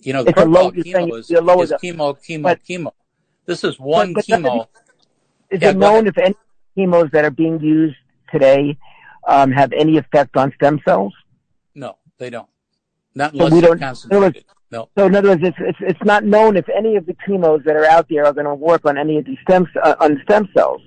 You 0.00 0.12
know, 0.12 0.22
the 0.24 0.30
It's 0.30 0.34
protocol 0.36 0.62
low- 0.64 0.68
of 0.68 0.74
chemo 0.74 1.18
is, 1.18 1.30
is 1.30 1.38
chemo, 1.40 2.16
chemo, 2.28 2.42
but- 2.42 2.60
chemo. 2.68 2.92
This 3.46 3.64
is 3.64 3.80
one 3.80 4.12
but 4.12 4.26
doesn't 4.26 4.44
chemo. 4.44 4.66
Is 5.50 5.62
Yeah, 5.62 5.70
it 5.70 5.76
known 5.78 6.06
if 6.06 6.16
any 6.18 6.34
chemos 6.76 7.10
that 7.12 7.24
are 7.24 7.30
being 7.30 7.58
used 7.60 7.96
today 8.30 8.76
um, 9.26 9.50
have 9.52 9.72
any 9.72 9.96
effect 9.98 10.36
on 10.36 10.52
stem 10.56 10.80
cells? 10.84 11.12
No, 11.74 11.96
they 12.18 12.28
don't. 12.30 12.48
Not 13.14 13.32
unless 13.32 13.52
they're 13.52 13.60
don't- 13.62 13.78
concentrated. 13.78 14.44
No. 14.70 14.88
So 14.96 15.04
in 15.04 15.14
other 15.14 15.28
words, 15.28 15.42
it's, 15.44 15.56
it's 15.60 15.78
it's 15.82 16.02
not 16.02 16.24
known 16.24 16.56
if 16.56 16.66
any 16.70 16.96
of 16.96 17.04
the 17.04 17.14
chemos 17.26 17.62
that 17.66 17.76
are 17.76 17.84
out 17.84 18.06
there 18.08 18.24
are 18.24 18.32
going 18.32 18.46
to 18.46 18.54
work 18.54 18.86
on 18.86 18.96
any 18.96 19.18
of 19.18 19.26
these 19.26 19.36
stem 19.42 19.66
uh, 19.82 19.96
on 20.00 20.18
stem 20.24 20.48
cells. 20.56 20.80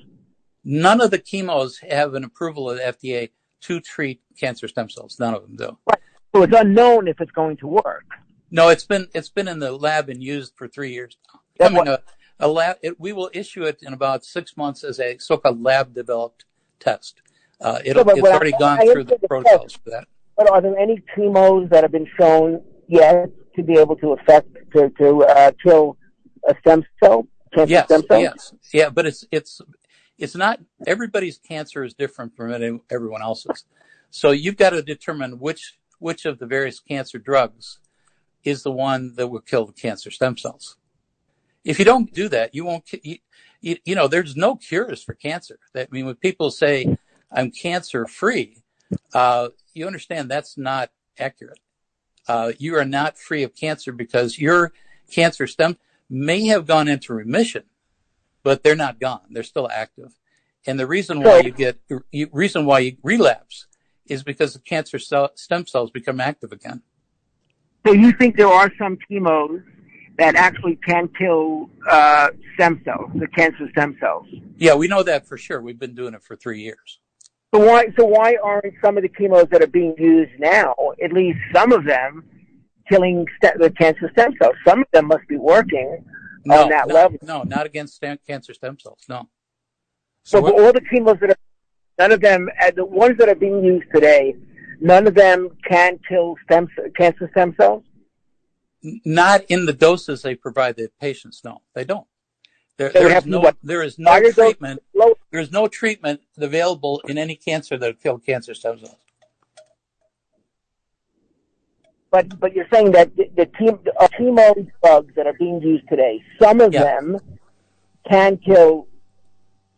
None 0.64 1.02
of 1.02 1.12
the 1.12 1.20
chemos 1.20 1.78
have 1.88 2.16
an 2.16 2.24
approval 2.24 2.68
of 2.72 2.78
the 2.78 2.84
FDA 2.84 3.30
to 3.62 3.80
treat 3.80 4.22
cancer 4.40 4.68
stem 4.68 4.90
cells. 4.90 5.18
None 5.20 5.36
of 5.36 5.44
them 5.44 5.56
do. 5.56 5.78
So 6.34 6.42
it's 6.42 6.54
unknown 6.58 7.08
if 7.08 7.22
it's 7.22 7.32
going 7.32 7.58
to 7.58 7.68
work. 7.68 8.06
No, 8.50 8.70
it's 8.70 8.86
been 8.86 9.08
it's 9.14 9.30
been 9.30 9.48
in 9.48 9.60
the 9.60 9.72
lab 9.72 10.10
and 10.10 10.24
used 10.24 10.54
for 10.56 10.68
three 10.68 10.92
years 10.92 11.18
Coming 11.60 11.78
what- 11.78 11.88
a, 11.88 12.02
a 12.40 12.48
lab, 12.48 12.78
it, 12.82 13.00
we 13.00 13.14
will 13.14 13.30
issue 13.34 13.64
it 13.66 13.80
in 13.84 13.94
about 13.94 14.26
six 14.26 14.58
months 14.58 14.84
as 14.84 15.00
a 15.00 15.20
so-called 15.20 15.62
lab 15.62 15.94
developed 15.94 16.46
test. 16.80 17.22
Uh, 17.62 17.80
it's 17.86 17.98
already 17.98 18.52
gone 18.52 18.80
through 18.92 19.04
the 19.04 19.18
the 19.22 19.28
protocols 19.28 19.74
for 19.74 19.92
that. 19.92 20.08
But 20.38 20.50
are 20.50 20.62
there 20.62 20.78
any 20.78 21.02
chemos 21.16 21.70
that 21.70 21.84
have 21.84 21.92
been 21.92 22.08
shown 22.20 22.62
yet 22.88 23.30
to 23.56 23.64
be 23.64 23.74
able 23.74 23.96
to 23.98 24.14
affect 24.14 24.50
to 24.74 24.90
to 25.00 25.24
uh, 25.24 25.52
kill 25.64 25.98
a 26.48 26.56
stem 26.60 26.84
cell, 27.04 27.28
cancer 27.54 27.72
Yes, 27.72 27.86
stem 27.86 28.04
cell? 28.08 28.22
yes, 28.22 28.54
yeah, 28.74 28.90
but 28.90 29.06
it's 29.06 29.26
it's 29.32 29.62
it's 30.18 30.36
not 30.36 30.60
everybody's 30.86 31.38
cancer 31.38 31.84
is 31.84 31.94
different 31.94 32.36
from 32.36 32.54
any- 32.54 32.82
everyone 32.90 33.22
else's. 33.22 33.66
So 34.10 34.32
you've 34.32 34.58
got 34.58 34.72
to 34.72 34.82
determine 34.82 35.40
which 35.40 35.78
which 36.00 36.26
of 36.26 36.40
the 36.40 36.46
various 36.46 36.80
cancer 36.80 37.18
drugs 37.18 37.80
is 38.44 38.64
the 38.64 38.72
one 38.72 39.16
that 39.16 39.28
will 39.28 39.42
kill 39.42 39.66
the 39.66 39.74
cancer 39.74 40.12
stem 40.12 40.38
cells. 40.38 40.78
If 41.64 41.80
you 41.80 41.86
don't 41.86 42.14
do 42.14 42.30
that, 42.30 42.54
you 42.54 42.64
won't. 42.64 42.84
You, 43.02 43.18
you, 43.84 43.96
know, 43.96 44.08
there's 44.08 44.36
no 44.36 44.56
cures 44.56 45.02
for 45.02 45.16
cancer. 45.16 45.58
That 45.74 45.88
I 45.92 45.96
mean, 45.96 46.06
when 46.06 46.16
people 46.16 46.52
say 46.52 46.98
I'm 47.32 47.50
cancer 47.50 48.06
free, 48.06 48.62
you 49.74 49.86
understand 49.88 50.30
that's 50.30 50.58
not 50.58 50.92
accurate. 51.18 51.60
Uh, 52.28 52.52
you 52.58 52.76
are 52.76 52.86
not 52.86 53.18
free 53.18 53.44
of 53.44 53.56
cancer 53.56 53.92
because 53.92 54.40
your 54.40 54.74
cancer 55.12 55.48
stem 55.48 55.78
may 56.10 56.48
have 56.48 56.66
gone 56.66 56.88
into 56.88 57.14
remission, 57.14 57.64
but 58.44 58.64
they're 58.64 58.76
not 58.76 59.00
gone. 59.00 59.22
They're 59.30 59.44
still 59.44 59.70
active. 59.70 60.14
And 60.68 60.80
the 60.80 60.88
reason 60.88 61.22
why 61.22 61.42
you 61.42 61.52
get, 61.52 61.80
you, 62.12 62.28
reason 62.32 62.66
why 62.66 62.80
you 62.80 62.98
relapse 63.04 63.68
is 64.08 64.24
because 64.24 64.54
the 64.54 64.60
cancer 64.60 64.98
cell, 64.98 65.32
stem 65.36 65.68
cells 65.68 65.92
become 65.92 66.20
active 66.20 66.52
again. 66.52 66.82
So 67.86 67.94
you 67.94 68.12
think 68.14 68.36
there 68.36 68.48
are 68.48 68.72
some 68.80 68.98
chemos 69.08 69.62
that 70.18 70.36
actually 70.36 70.78
can 70.78 71.08
kill 71.10 71.70
uh, 71.88 72.30
stem 72.56 72.82
cells, 72.84 73.12
the 73.16 73.28
cancer 73.28 73.70
stem 73.72 73.96
cells? 74.00 74.26
Yeah, 74.58 74.74
we 74.76 74.88
know 74.88 75.04
that 75.04 75.28
for 75.28 75.38
sure. 75.38 75.62
We've 75.62 75.78
been 75.78 75.94
doing 75.94 76.14
it 76.14 76.24
for 76.24 76.36
three 76.36 76.62
years. 76.62 77.00
So 77.56 77.66
why 77.66 77.86
so 77.98 78.04
why 78.06 78.36
aren't 78.44 78.74
some 78.84 78.98
of 78.98 79.04
the 79.04 79.10
chemos 79.10 79.50
that 79.50 79.62
are 79.64 79.68
being 79.68 79.96
used 79.98 80.32
now, 80.40 80.76
at 81.02 81.14
least 81.14 81.40
some 81.54 81.72
of 81.72 81.86
them, 81.86 82.26
killing 82.90 83.26
st- 83.42 83.60
the 83.60 83.70
cancer 83.70 84.10
stem 84.12 84.34
cells? 84.42 84.56
Some 84.68 84.80
of 84.82 84.88
them 84.92 85.08
must 85.08 85.26
be 85.30 85.38
working 85.38 86.04
No, 86.44 86.64
on 86.64 86.70
that 86.70 86.88
not, 86.90 86.94
level. 86.94 87.18
no, 87.22 87.44
not 87.44 87.66
against 87.66 87.96
stem, 87.96 88.20
cancer 88.28 88.54
stem 88.54 88.78
cells. 88.78 89.00
No. 89.08 89.30
So, 90.24 90.42
So 90.42 90.66
all 90.66 90.74
the 90.74 90.82
chemos 90.92 91.18
that 91.22 91.30
are, 91.30 91.36
none 91.98 92.12
of 92.12 92.20
them, 92.20 92.50
uh, 92.62 92.72
the 92.76 92.84
ones 92.84 93.18
that 93.20 93.30
are 93.30 93.36
being 93.36 93.64
used 93.64 93.86
today, 93.94 94.36
none 94.82 95.08
of 95.08 95.16
them 95.16 95.50
can 95.66 95.98
kill 96.10 96.36
stem 96.44 96.68
cancer 96.98 97.30
stem 97.32 97.56
cells. 97.56 97.84
Not 99.06 99.46
in 99.48 99.66
the 99.66 99.72
doses 99.74 100.24
they 100.24 100.36
provide 100.36 100.76
the 100.76 100.90
patients. 101.00 101.42
No, 101.46 101.62
they 101.74 101.86
don't. 101.86 102.06
There, 102.78 102.90
there 102.90 103.16
is 103.18 103.26
no, 103.26 103.50
there 103.64 103.82
is 103.82 103.98
no 103.98 104.20
treatment. 104.34 104.84
Low, 104.94 105.14
There 105.36 105.42
is 105.42 105.52
no 105.52 105.68
treatment 105.68 106.22
available 106.38 107.02
in 107.10 107.18
any 107.18 107.36
cancer 107.36 107.78
that 107.78 108.02
kill 108.02 108.20
cancer 108.20 108.54
stem 108.54 108.80
cells. 108.80 108.96
but 112.10 112.40
but 112.40 112.54
you're 112.56 112.68
saying 112.72 112.94
that 112.94 113.14
the, 113.18 113.30
the 113.36 113.46
team, 113.48 113.78
uh, 114.00 114.08
chemo 114.18 114.66
drugs 114.82 115.14
that 115.18 115.28
are 115.28 115.34
being 115.38 115.62
used 115.62 115.90
today, 115.90 116.24
some 116.42 116.62
of 116.62 116.72
Yeah. 116.72 116.84
them 116.84 117.20
can 118.10 118.38
kill 118.38 118.88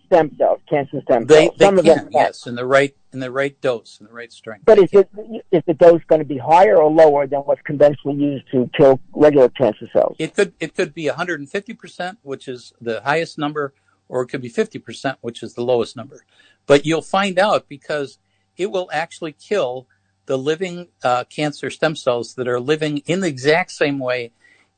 stem 0.05 0.29
cells, 0.37 0.59
cancer 0.69 1.01
stem 1.01 1.27
cells. 1.27 1.49
they 1.57 1.65
some 1.65 1.79
of 1.79 1.85
them 1.85 2.01
can. 2.01 2.09
yes, 2.11 2.45
in 2.45 2.53
the 2.53 2.63
right, 2.63 2.95
in 3.11 3.19
the 3.19 3.31
right 3.31 3.59
dose, 3.59 3.99
in 3.99 4.05
the 4.05 4.13
right 4.13 4.31
strength. 4.31 4.63
But 4.65 4.77
is 4.77 4.93
it 4.93 5.09
is 5.51 5.63
the 5.65 5.73
dose 5.73 6.03
going 6.05 6.19
to 6.19 6.25
be 6.35 6.37
higher 6.37 6.77
or 6.77 6.91
lower 6.91 7.25
than 7.25 7.39
what's 7.39 7.63
conventionally 7.63 8.17
used 8.23 8.45
to 8.51 8.69
kill 8.77 8.99
regular 9.15 9.49
cancer 9.49 9.89
cells? 9.91 10.17
It 10.19 10.35
could 10.35 10.53
it 10.59 10.75
could 10.75 10.93
be 10.93 11.05
150%, 11.07 12.17
which 12.21 12.47
is 12.47 12.73
the 12.79 13.01
highest 13.01 13.39
number, 13.39 13.73
or 14.09 14.21
it 14.21 14.27
could 14.27 14.41
be 14.41 14.49
50%, 14.49 15.17
which 15.21 15.43
is 15.43 15.53
the 15.53 15.63
lowest 15.63 15.95
number. 15.95 16.25
But 16.65 16.85
you'll 16.85 17.01
find 17.01 17.37
out 17.37 17.67
because 17.67 18.19
it 18.57 18.71
will 18.71 18.89
actually 18.91 19.33
kill 19.33 19.87
the 20.25 20.37
living 20.37 20.89
uh, 21.03 21.23
cancer 21.25 21.69
stem 21.69 21.95
cells 21.95 22.35
that 22.35 22.47
are 22.47 22.59
living 22.59 22.99
in 23.05 23.21
the 23.21 23.27
exact 23.27 23.71
same 23.71 23.99
way 23.99 24.31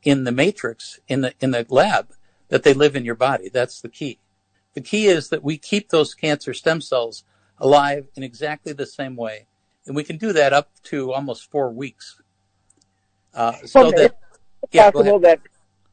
in 0.04 0.24
the 0.24 0.32
matrix 0.32 1.00
in 1.08 1.22
the 1.22 1.34
in 1.42 1.52
the 1.52 1.66
lab 1.70 2.14
that 2.48 2.64
they 2.64 2.74
live 2.74 2.96
in 2.96 3.06
your 3.06 3.16
body. 3.16 3.50
That's 3.50 3.82
the 3.82 3.90
key. 3.90 4.20
The 4.74 4.82
key 4.82 5.08
is 5.08 5.30
that 5.30 5.44
we 5.44 5.58
keep 5.58 5.90
those 5.90 6.14
cancer 6.14 6.54
stem 6.54 6.82
cells 6.82 7.24
alive 7.58 8.08
in 8.16 8.24
exactly 8.24 8.74
the 8.74 8.86
same 8.86 9.16
way, 9.16 9.48
and 9.86 9.96
we 9.96 10.04
can 10.04 10.18
do 10.18 10.32
that 10.34 10.54
up 10.54 10.70
to 10.84 11.12
almost 11.12 11.50
four 11.50 11.72
weeks. 11.72 12.22
Uh, 13.34 13.54
so 13.66 13.92
that 13.92 14.16
it's 14.64 14.76
yeah, 14.76 14.92
possible 14.92 15.20
that 15.20 15.40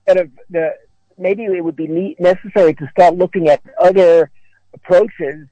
kind 0.07 0.21
of 0.21 0.31
the 0.51 0.75
maybe 1.19 1.45
it 1.45 1.65
would 1.65 1.77
be 1.77 2.17
necessary 2.19 2.75
to 2.75 2.89
start 2.91 3.17
looking 3.17 3.49
at 3.49 3.63
other 3.81 4.31
approaches 4.75 5.47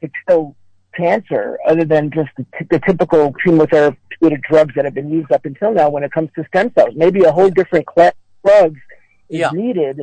to 0.00 0.10
kill 0.28 0.56
cancer 0.96 1.58
other 1.68 1.84
than 1.84 2.10
just 2.10 2.30
the, 2.36 2.44
t- 2.58 2.66
the 2.70 2.80
typical 2.80 3.32
chemotherapeutic 3.44 4.42
drugs 4.48 4.74
that 4.74 4.84
have 4.84 4.94
been 4.94 5.10
used 5.10 5.30
up 5.30 5.44
until 5.44 5.72
now 5.72 5.88
when 5.90 6.02
it 6.02 6.10
comes 6.12 6.30
to 6.34 6.44
stem 6.48 6.72
cells. 6.76 6.94
Maybe 6.96 7.22
a 7.24 7.32
whole 7.32 7.50
different 7.50 7.86
class 7.86 8.12
of 8.44 8.50
drugs 8.50 8.80
is 9.28 9.40
Yeah. 9.40 9.50
needed, 9.52 10.00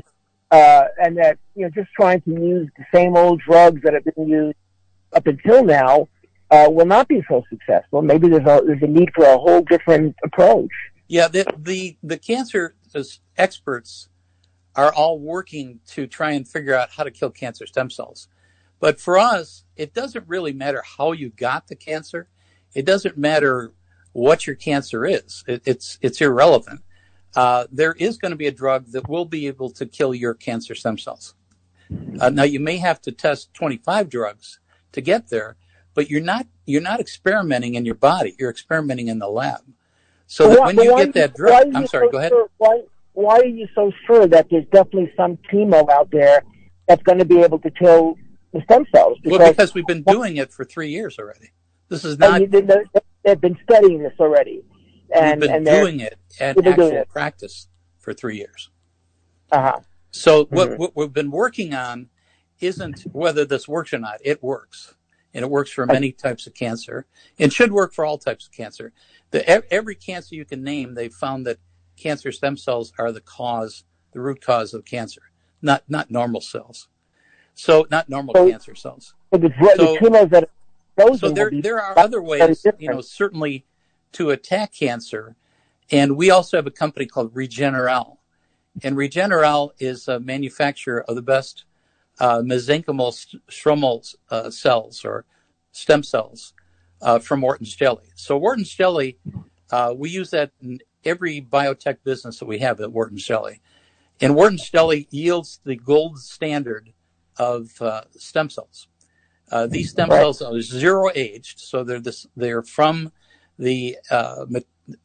uh, 0.52 0.84
and 1.02 1.18
that 1.18 1.38
you 1.56 1.64
know 1.64 1.70
just 1.70 1.92
trying 1.94 2.22
to 2.22 2.32
use 2.32 2.70
the 2.78 2.86
same 2.94 3.18
old 3.18 3.42
drugs 3.42 3.82
that 3.84 3.94
have 3.94 4.06
been 4.06 4.28
used 4.28 4.58
up 5.14 5.26
until 5.28 5.64
now 5.64 6.08
uh, 6.52 6.68
will 6.70 6.86
not 6.86 7.08
be 7.08 7.24
so 7.28 7.44
successful. 7.50 8.02
Maybe 8.02 8.28
there's 8.30 8.48
a 8.48 8.62
there's 8.66 8.82
a 8.84 8.88
need 8.88 9.10
for 9.16 9.26
a 9.26 9.38
whole 9.38 9.62
different 9.62 10.16
approach. 10.24 10.72
Yeah, 11.08 11.28
the 11.28 11.46
the 11.58 11.98
the 12.04 12.18
cancer 12.18 12.76
experts 13.38 14.10
are 14.76 14.94
all 14.94 15.20
working 15.20 15.80
to 15.88 16.08
try 16.08 16.32
and 16.32 16.48
figure 16.48 16.76
out 16.76 16.90
how 16.92 17.04
to 17.04 17.12
kill 17.12 17.30
cancer 17.30 17.66
stem 17.66 17.90
cells. 17.90 18.28
But 18.80 19.00
for 19.00 19.18
us, 19.18 19.64
it 19.76 19.94
doesn't 19.94 20.28
really 20.28 20.54
matter 20.54 20.84
how 20.98 21.12
you 21.12 21.30
got 21.30 21.68
the 21.68 21.76
cancer. 21.76 22.28
It 22.74 22.86
doesn't 22.86 23.18
matter 23.18 23.72
what 24.12 24.46
your 24.46 24.56
cancer 24.56 25.06
is. 25.06 25.44
It, 25.48 25.62
it's 25.66 25.98
it's 26.02 26.22
irrelevant. 26.22 26.82
Uh, 27.36 27.66
there 27.72 27.94
is 27.94 28.18
going 28.18 28.32
to 28.32 28.38
be 28.38 28.48
a 28.48 28.52
drug 28.52 28.88
that 28.92 29.10
will 29.10 29.26
be 29.26 29.48
able 29.48 29.70
to 29.72 29.86
kill 29.86 30.14
your 30.14 30.34
cancer 30.34 30.76
stem 30.76 30.98
cells. 30.98 31.34
Uh, 32.20 32.30
now 32.30 32.44
you 32.44 32.60
may 32.60 32.78
have 32.78 33.02
to 33.02 33.12
test 33.12 33.54
25 33.54 34.10
drugs 34.10 34.60
to 34.92 35.02
get 35.02 35.30
there, 35.30 35.56
but 35.94 36.10
you're 36.10 36.22
not 36.22 36.48
you're 36.66 36.82
not 36.82 37.00
experimenting 37.00 37.76
in 37.76 37.86
your 37.86 37.96
body. 37.96 38.36
You're 38.40 38.50
experimenting 38.50 39.08
in 39.08 39.20
the 39.20 39.28
lab. 39.28 39.62
So 40.28 40.50
that 40.50 40.60
why- 40.60 40.66
when 40.68 40.80
you 40.80 40.92
why 40.94 41.06
get 41.06 41.14
that 41.14 41.36
drug, 41.36 41.68
I'm 41.76 41.88
sorry. 41.88 42.08
so 42.08 42.12
Go 42.12 42.18
ahead. 42.18 42.32
Sure, 42.32 42.50
why, 42.58 42.82
why 43.14 43.38
are 43.40 43.46
you 43.46 43.68
so 43.76 43.92
sure 44.06 44.28
that 44.28 44.48
there's 44.50 44.66
definitely 44.72 45.12
some 45.16 45.38
chemo 45.52 45.90
out 45.90 46.10
there 46.12 46.44
that's 46.88 47.04
going 47.04 47.20
to 47.20 47.26
be 47.26 47.40
able 47.42 47.60
to 47.60 47.72
kill 47.72 48.16
the 48.52 48.62
stem 48.64 48.86
cells? 48.94 49.18
Well, 49.24 49.50
because 49.52 49.74
we've 49.74 49.88
been 49.88 50.04
doing 50.04 50.38
it 50.38 50.52
for 50.52 50.66
three 50.66 50.90
years 50.90 51.18
already. 51.20 51.52
This 51.90 52.04
is 52.06 52.18
not. 52.18 52.40
they, 52.50 52.62
they- 52.62 52.84
they've 53.24 53.40
been 53.40 53.58
studying 53.64 54.04
this 54.04 54.14
already. 54.20 54.64
And, 55.16 55.40
we've 55.42 55.50
been 55.50 55.58
and 55.58 55.66
doing 55.66 56.00
it 56.00 56.18
at 56.40 56.58
actual 56.58 56.88
it. 56.92 57.08
practice 57.10 57.68
for 58.00 58.14
three 58.14 58.38
years. 58.38 58.70
Uh-huh. 59.52 59.80
So 60.12 60.46
what, 60.46 60.72
Mhm. 60.72 60.78
what 60.80 60.96
we've 60.96 61.14
been 61.14 61.32
working 61.32 61.74
on 61.74 62.10
isn't 62.60 63.02
whether 63.14 63.46
this 63.46 63.68
works 63.68 63.94
or 63.94 64.00
not. 64.00 64.20
It 64.24 64.42
works, 64.44 64.96
and 65.34 65.44
it 65.44 65.50
works 65.50 65.72
for 65.72 65.86
many 65.86 66.12
types 66.12 66.48
of 66.48 66.54
cancer, 66.54 67.06
and 67.40 67.54
should 67.54 67.72
work 67.72 67.94
for 67.94 68.06
all 68.06 68.18
types 68.18 68.46
of 68.48 68.52
cancer. 68.52 68.92
The, 69.32 69.48
every 69.72 69.96
cancer 69.96 70.36
you 70.36 70.46
can 70.46 70.64
name, 70.64 70.96
they've 70.96 71.14
found 71.14 71.46
that 71.48 71.60
cancer 71.98 72.32
stem 72.32 72.58
cells 72.58 72.94
are 72.98 73.12
the 73.12 73.22
cause, 73.22 73.84
the 74.12 74.20
root 74.20 74.42
cause 74.42 74.74
of 74.74 74.86
cancer, 74.86 75.22
not 75.62 75.84
not 75.88 76.12
normal 76.12 76.42
cells. 76.42 76.88
So 77.56 77.86
not 77.92 78.10
normal 78.10 78.34
So- 78.36 78.50
cancer 78.50 78.76
cells. 78.76 79.14
So 79.34 79.40
the, 79.40 79.50
the 79.50 79.98
chemos 80.00 80.30
that 80.30 80.50
are 80.98 81.18
So 81.18 81.30
there 81.30 81.52
there 81.52 81.80
are 81.82 81.98
other 81.98 82.22
ways, 82.22 82.66
you 82.78 82.90
know, 82.90 83.02
certainly 83.02 83.66
to 84.14 84.30
attack 84.30 84.74
cancer, 84.74 85.36
and 85.92 86.16
we 86.16 86.30
also 86.30 86.58
have 86.58 86.68
a 86.68 86.72
company 86.72 87.06
called 87.08 87.34
Regeneral, 87.34 88.18
and 88.84 88.96
Regeneral 88.96 89.72
is 89.80 90.08
a 90.08 90.20
manufacturer 90.20 91.04
of 91.04 91.16
the 91.16 91.22
best 91.24 91.66
uh, 92.20 92.40
mesenchymal 92.40 93.12
st- 93.12 93.42
stromal 93.48 94.16
uh, 94.30 94.52
cells 94.52 95.04
or 95.04 95.26
stem 95.72 96.04
cells 96.04 96.54
uh, 97.02 97.18
from 97.18 97.42
Wharton's 97.42 97.76
jelly. 97.76 98.12
So 98.16 98.38
Wharton's 98.38 98.70
jelly, 98.70 99.18
uh, 99.72 99.96
we 99.98 100.12
use 100.12 100.30
that 100.30 100.52
in 100.62 100.80
every 101.06 101.42
biotech 101.42 101.98
business 102.04 102.40
that 102.40 102.46
we 102.46 102.60
have 102.60 102.80
at 102.82 102.92
Wharton 102.92 103.18
jelly, 103.18 103.62
and 104.22 104.36
Wharton 104.36 104.58
jelly 104.58 105.08
yields 105.12 105.60
the 105.64 105.76
gold 105.76 106.20
standard 106.20 106.94
of 107.38 107.82
uh, 107.82 108.04
stem 108.12 108.50
cells. 108.50 108.88
Uh, 109.52 109.68
these 109.68 109.92
stem 109.92 110.10
Right. 110.10 110.20
cells 110.20 110.42
are 110.42 110.62
zero 110.62 111.10
aged, 111.16 111.60
so 111.60 111.84
they're 111.84 112.00
this, 112.00 112.26
they're 112.36 112.64
from 112.64 113.12
the 113.60 113.98
uh, 114.10 114.46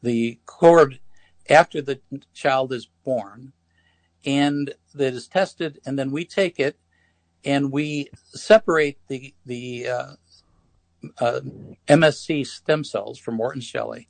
the 0.01 0.39
cord 0.45 0.99
after 1.49 1.81
the 1.81 1.99
child 2.33 2.71
is 2.73 2.87
born, 3.03 3.53
and 4.25 4.73
that 4.93 5.13
is 5.13 5.27
tested, 5.27 5.79
and 5.85 5.97
then 5.97 6.11
we 6.11 6.25
take 6.25 6.59
it 6.59 6.77
and 7.45 7.71
we 7.71 8.09
separate 8.33 8.97
the 9.07 9.33
the 9.45 9.87
uh, 9.87 10.13
uh, 11.19 11.39
MSC 11.87 12.45
stem 12.45 12.83
cells 12.83 13.17
from 13.17 13.37
Wharton 13.37 13.61
jelly, 13.61 14.09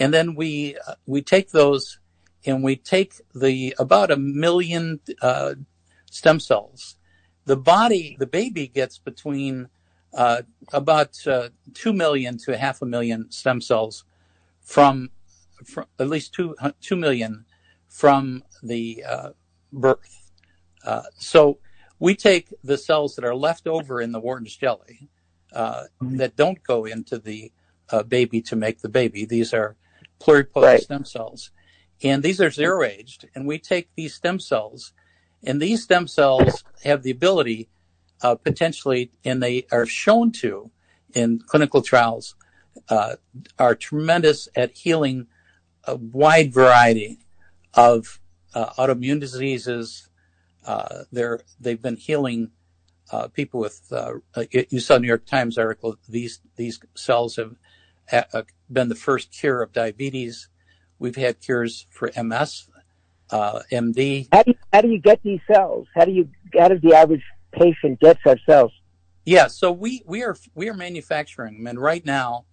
and 0.00 0.12
then 0.12 0.34
we 0.34 0.76
uh, 0.88 0.94
we 1.06 1.22
take 1.22 1.50
those 1.50 2.00
and 2.46 2.64
we 2.64 2.74
take 2.74 3.20
the 3.34 3.74
about 3.78 4.10
a 4.10 4.16
million 4.16 5.00
uh, 5.20 5.54
stem 6.10 6.40
cells. 6.40 6.96
The 7.44 7.56
body, 7.56 8.16
the 8.18 8.26
baby 8.26 8.66
gets 8.66 8.98
between 8.98 9.68
uh, 10.14 10.42
about 10.72 11.14
uh, 11.26 11.50
two 11.74 11.92
million 11.92 12.38
to 12.38 12.56
half 12.56 12.82
a 12.82 12.86
million 12.86 13.30
stem 13.30 13.60
cells 13.60 14.04
from, 14.62 15.10
from 15.64 15.84
at 15.98 16.08
least 16.08 16.32
two 16.32 16.56
two 16.80 16.96
million 16.96 17.44
from 17.86 18.42
the 18.62 19.04
uh, 19.06 19.30
birth. 19.72 20.32
Uh, 20.84 21.02
so 21.18 21.58
we 21.98 22.14
take 22.14 22.48
the 22.64 22.78
cells 22.78 23.16
that 23.16 23.24
are 23.24 23.34
left 23.34 23.66
over 23.66 24.00
in 24.00 24.12
the 24.12 24.20
Wharton's 24.20 24.56
jelly 24.56 25.10
uh, 25.52 25.84
that 26.00 26.36
don't 26.36 26.62
go 26.62 26.86
into 26.86 27.18
the 27.18 27.52
uh, 27.90 28.02
baby 28.02 28.40
to 28.40 28.56
make 28.56 28.80
the 28.80 28.88
baby. 28.88 29.26
These 29.26 29.52
are 29.52 29.76
pluripotent 30.20 30.80
stem 30.80 31.04
cells, 31.04 31.50
and 32.02 32.22
these 32.22 32.40
are 32.40 32.50
zero 32.50 32.82
aged. 32.84 33.28
And 33.34 33.46
we 33.46 33.58
take 33.58 33.88
these 33.96 34.14
stem 34.14 34.38
cells, 34.38 34.92
and 35.42 35.60
these 35.60 35.82
stem 35.82 36.06
cells 36.06 36.64
have 36.84 37.02
the 37.02 37.10
ability, 37.10 37.68
uh, 38.22 38.34
potentially, 38.34 39.10
and 39.24 39.42
they 39.42 39.66
are 39.72 39.86
shown 39.86 40.30
to 40.32 40.70
in 41.14 41.40
clinical 41.46 41.82
trials, 41.82 42.36
uh, 42.88 43.16
are 43.58 43.74
tremendous 43.74 44.48
at 44.54 44.76
healing 44.76 45.26
a 45.84 45.96
wide 45.96 46.52
variety 46.52 47.18
of 47.74 48.20
uh, 48.54 48.70
autoimmune 48.74 49.20
diseases. 49.20 50.08
Uh, 50.64 51.04
they're 51.10 51.40
they've 51.58 51.80
been 51.80 51.96
healing 51.96 52.50
uh, 53.10 53.28
people 53.28 53.60
with. 53.60 53.92
You 54.70 54.80
saw 54.80 54.98
New 54.98 55.08
York 55.08 55.26
Times 55.26 55.58
article. 55.58 55.96
These 56.08 56.40
these 56.56 56.80
cells 56.94 57.36
have 57.36 57.52
ha- 57.52 57.56
been 58.70 58.88
the 58.88 58.94
first 58.94 59.32
cure 59.32 59.62
of 59.62 59.72
diabetes. 59.72 60.48
We've 60.98 61.16
had 61.16 61.40
cures 61.40 61.86
for 61.90 62.10
MS, 62.16 62.68
uh, 63.30 63.60
MD. 63.72 64.28
How 64.32 64.42
do 64.42 64.50
you, 64.50 64.58
how 64.72 64.80
do 64.80 64.88
you 64.88 64.98
get 64.98 65.22
these 65.22 65.40
cells? 65.52 65.86
How 65.94 66.04
do 66.04 66.12
you 66.12 66.28
how 66.58 66.68
does 66.68 66.80
the 66.82 66.94
average 66.94 67.24
patient 67.52 68.00
get 68.00 68.18
such 68.24 68.40
cells? 68.44 68.72
Yeah, 69.24 69.46
so 69.46 69.72
we 69.72 70.02
we 70.06 70.22
are 70.22 70.36
we 70.54 70.68
are 70.68 70.74
manufacturing 70.74 71.58
them, 71.58 71.66
and 71.66 71.80
right 71.80 72.04
now 72.04 72.46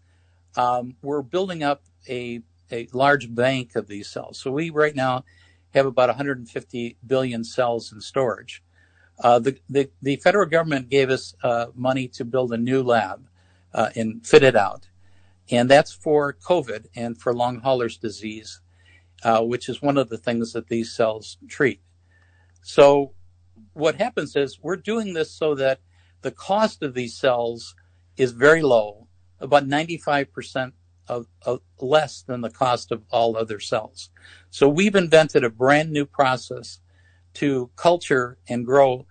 um, 0.55 0.95
we're 1.01 1.21
building 1.21 1.63
up 1.63 1.83
a 2.09 2.41
a 2.71 2.87
large 2.93 3.33
bank 3.33 3.75
of 3.75 3.87
these 3.87 4.07
cells. 4.07 4.39
So 4.39 4.51
we 4.51 4.69
right 4.69 4.95
now 4.95 5.23
have 5.73 5.85
about 5.85 6.09
150 6.09 6.97
billion 7.05 7.43
cells 7.43 7.91
in 7.91 8.01
storage. 8.01 8.63
Uh, 9.19 9.39
the, 9.39 9.57
the 9.69 9.89
the 10.01 10.15
federal 10.17 10.45
government 10.45 10.89
gave 10.89 11.09
us 11.09 11.35
uh, 11.43 11.67
money 11.73 12.07
to 12.07 12.25
build 12.25 12.53
a 12.53 12.57
new 12.57 12.83
lab 12.83 13.27
uh, 13.73 13.89
and 13.95 14.25
fit 14.25 14.43
it 14.43 14.55
out, 14.55 14.87
and 15.49 15.69
that's 15.69 15.91
for 15.91 16.33
COVID 16.33 16.87
and 16.95 17.17
for 17.17 17.33
long 17.33 17.59
haulers 17.59 17.97
disease, 17.97 18.61
uh, 19.23 19.41
which 19.41 19.69
is 19.69 19.81
one 19.81 19.97
of 19.97 20.09
the 20.09 20.17
things 20.17 20.53
that 20.53 20.67
these 20.67 20.93
cells 20.95 21.37
treat. 21.47 21.81
So 22.61 23.13
what 23.73 23.95
happens 23.95 24.35
is 24.35 24.59
we're 24.61 24.75
doing 24.75 25.13
this 25.13 25.31
so 25.31 25.55
that 25.55 25.79
the 26.21 26.31
cost 26.31 26.83
of 26.83 26.93
these 26.93 27.15
cells 27.15 27.75
is 28.17 28.31
very 28.31 28.61
low, 28.61 29.07
about 29.39 29.67
95% 29.67 30.73
of, 31.07 31.27
of 31.43 31.61
less 31.79 32.21
than 32.21 32.41
the 32.41 32.49
cost 32.49 32.91
of 32.91 33.03
all 33.09 33.37
other 33.37 33.59
cells. 33.59 34.09
So 34.49 34.67
we've 34.67 34.95
invented 34.95 35.43
a 35.43 35.49
brand 35.49 35.91
new 35.91 36.05
process 36.05 36.79
to 37.35 37.69
culture 37.75 38.37
and 38.49 38.65
grow 38.65 39.05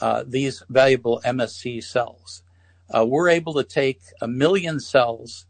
uh, 0.00 0.24
these 0.26 0.62
valuable 0.68 1.20
MSC 1.24 1.82
cells. 1.82 2.42
Uh, 2.88 3.04
we're 3.04 3.28
able 3.28 3.54
to 3.54 3.64
take 3.64 4.00
a 4.20 4.28
million 4.28 4.80
cells 4.80 5.46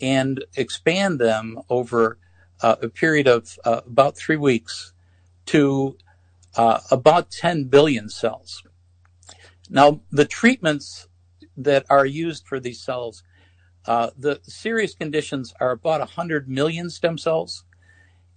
and 0.00 0.44
expand 0.56 1.18
them 1.18 1.60
over 1.68 2.18
uh, 2.62 2.76
a 2.82 2.88
period 2.88 3.26
of 3.26 3.58
uh, 3.64 3.80
about 3.86 4.16
three 4.16 4.36
weeks 4.36 4.92
to 5.46 5.96
uh, 6.56 6.80
about 6.90 7.30
10 7.30 7.64
billion 7.64 8.08
cells. 8.08 8.62
Now, 9.68 10.00
the 10.10 10.24
treatments 10.24 11.08
that 11.56 11.86
are 11.88 12.06
used 12.06 12.46
for 12.46 12.58
these 12.60 12.80
cells, 12.80 13.22
the 13.86 14.40
serious 14.42 14.94
conditions 14.94 15.54
are 15.60 15.70
about 15.70 16.00
100 16.00 16.48
million 16.48 16.90
stem 16.90 17.18
cells. 17.18 17.64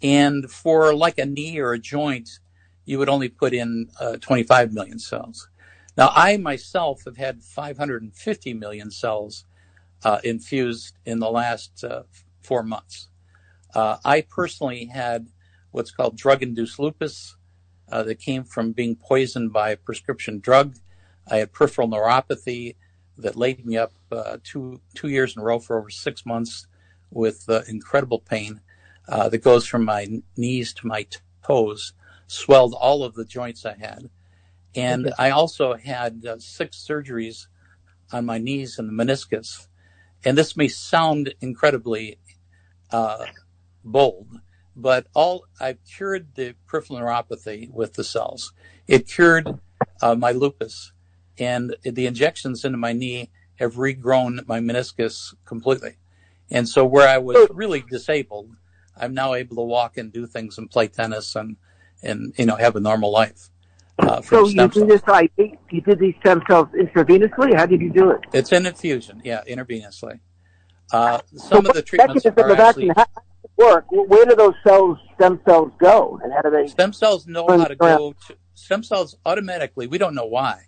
And 0.02 0.52
for 0.52 0.94
like 0.94 1.18
a 1.18 1.26
knee 1.26 1.60
or 1.60 1.72
a 1.72 1.80
joint, 1.80 2.40
you 2.86 3.00
would 3.00 3.10
only 3.10 3.30
put 3.30 3.54
in 3.54 3.90
uh, 4.00 4.18
25 4.18 4.74
million 4.74 5.00
cells. 5.00 5.48
Now, 5.96 6.12
I 6.14 6.38
myself 6.38 7.06
have 7.06 7.18
had 7.18 7.44
550 7.44 8.54
million 8.54 8.92
cells 8.92 9.46
infused 10.24 10.98
in 11.06 11.20
the 11.20 11.30
last 11.30 11.84
uh, 11.84 12.04
four 12.42 12.64
months. 12.64 13.10
Uh, 13.74 13.98
I 14.06 14.22
personally 14.22 14.86
had 14.86 15.28
what's 15.72 15.92
called 15.92 16.18
drug-induced 16.18 16.78
lupus 16.78 17.36
uh, 17.92 18.04
that 18.04 18.20
came 18.20 18.44
from 18.44 18.72
being 18.72 18.96
poisoned 18.96 19.52
by 19.52 19.72
a 19.72 19.78
prescription 19.78 20.40
drug. 20.40 20.76
I 21.28 21.38
had 21.38 21.54
peripheral 21.54 21.90
neuropathy 21.90 22.76
that 23.18 23.36
laid 23.36 23.66
me 23.66 23.78
up 23.78 23.94
uh, 24.12 24.38
two 24.44 24.82
two 24.96 25.08
years 25.08 25.36
in 25.36 25.42
a 25.42 25.46
row 25.46 25.60
for 25.60 25.78
over 25.78 25.90
six 25.90 26.26
months 26.26 26.68
with 27.12 27.46
uh, 27.48 27.62
incredible 27.68 28.20
pain 28.20 28.62
uh, 29.08 29.30
that 29.30 29.44
goes 29.44 29.66
from 29.66 29.86
my 29.86 30.08
knees 30.36 30.74
to 30.74 30.88
my 30.88 31.06
toes, 31.46 31.94
swelled 32.28 32.74
all 32.74 33.04
of 33.04 33.14
the 33.16 33.26
joints 33.26 33.66
I 33.66 33.76
had, 33.76 34.10
and. 34.76 35.14
I 35.20 35.30
also 35.30 35.76
had 35.76 36.26
uh, 36.26 36.40
six 36.40 36.78
surgeries 36.78 37.48
on 38.12 38.26
my 38.26 38.38
knees 38.38 38.80
and 38.80 38.88
the 38.88 39.04
meniscus. 39.04 39.68
And 40.26 40.38
this 40.38 40.56
may 40.56 40.68
sound 40.68 41.34
incredibly 41.42 42.18
uh, 42.92 43.26
bold, 43.84 44.40
but 44.76 45.08
all 45.14 45.46
I've 45.60 45.84
cured 45.84 46.36
the 46.36 46.56
peripheral 46.68 47.00
neuropathy 47.00 47.70
with 47.70 47.94
the 47.94 48.04
cells. 48.04 48.54
It 48.88 49.08
cured 49.08 49.60
uh, 50.02 50.16
my 50.16 50.32
lupus, 50.32 50.94
and 51.38 51.76
the 51.84 52.06
injections 52.06 52.64
into 52.64 52.78
my 52.78 52.94
knee 52.94 53.32
have 53.56 53.76
regrown 53.76 54.48
my 54.48 54.60
meniscus 54.60 55.34
completely. 55.46 55.98
And 56.50 56.68
so 56.68 56.86
where 56.86 57.08
I 57.08 57.18
was 57.18 57.48
really 57.52 57.84
disabled, 57.90 58.56
I'm 58.96 59.14
now 59.14 59.34
able 59.34 59.56
to 59.58 59.64
walk 59.64 59.98
and 59.98 60.12
do 60.12 60.26
things 60.28 60.58
and 60.58 60.70
play 60.70 60.88
tennis 60.88 61.36
and 61.36 61.58
and 62.02 62.34
you 62.38 62.46
know 62.46 62.56
have 62.56 62.76
a 62.76 62.80
normal 62.80 63.12
life. 63.12 63.50
Uh, 64.00 64.22
So 64.22 64.48
you 64.48 64.56
cells. 64.56 64.74
this 64.74 65.02
IV, 65.08 65.58
you 65.72 65.82
did 65.82 66.00
these 66.00 66.16
stem 66.22 66.42
cells 66.50 66.68
intravenously? 66.70 67.56
How 67.56 67.66
did 67.66 67.82
you 67.82 67.92
do 67.92 68.12
it? 68.12 68.22
It's 68.34 68.52
an 68.52 68.66
infusion, 68.66 69.22
yeah, 69.24 69.42
intravenously. 69.48 70.20
Uh, 70.92 71.20
So 71.36 71.38
some 71.38 71.58
of 71.60 71.66
what 71.66 71.76
the 71.76 71.82
treatments 71.82 72.26
are 72.26 72.30
of 72.30 72.60
actually 72.60 72.90
action, 72.90 72.94
how 72.96 73.06
how 73.16 73.22
does 73.22 73.44
it 73.44 73.52
work? 73.58 73.86
Where 73.90 74.26
do 74.26 74.36
those 74.36 74.56
cells, 74.66 74.98
stem 75.16 75.40
cells 75.46 75.72
go? 75.80 76.20
And 76.24 76.34
how 76.34 76.42
do 76.42 76.50
they? 76.52 76.68
stem 76.68 76.94
cells 76.94 77.28
know 77.28 77.48
how 77.48 77.66
to 77.66 77.76
go 77.76 78.16
to 78.28 78.36
stem 78.54 78.84
cells 78.84 79.16
automatically. 79.26 79.88
We 79.88 79.98
don't 79.98 80.16
know 80.16 80.26
why, 80.26 80.68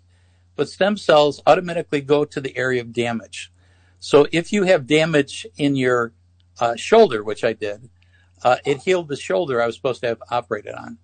but 0.54 0.68
stem 0.68 0.96
cells 0.96 1.42
automatically 1.46 2.00
go 2.00 2.24
to 2.24 2.40
the 2.40 2.56
area 2.56 2.80
of 2.80 2.92
damage. 2.92 3.52
So 3.98 4.26
if 4.32 4.52
you 4.52 4.64
have 4.64 4.86
damage 4.86 5.46
in 5.56 5.74
your 5.76 6.12
uh, 6.60 6.76
shoulder, 6.76 7.24
which 7.24 7.42
I 7.44 7.52
did, 7.52 7.88
uh, 8.42 8.56
it 8.64 8.78
healed 8.82 9.08
the 9.08 9.16
shoulder 9.16 9.60
I 9.60 9.66
was 9.66 9.76
supposed 9.76 10.00
to 10.02 10.08
have 10.08 10.22
operated 10.30 10.74
on. 10.74 10.98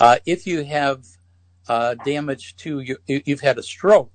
Uh, 0.00 0.18
if 0.26 0.46
you 0.46 0.64
have 0.64 1.04
damage 1.66 2.56
to 2.56 2.96
you've 3.06 3.40
had 3.40 3.58
a 3.58 3.62
stroke 3.62 4.12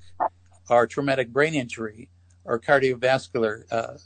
or 0.70 0.88
traumatic 0.88 1.30
brain 1.30 1.54
injury 1.54 2.10
or 2.46 2.60
cardiovascular 2.60 3.64
uh, 3.72 3.98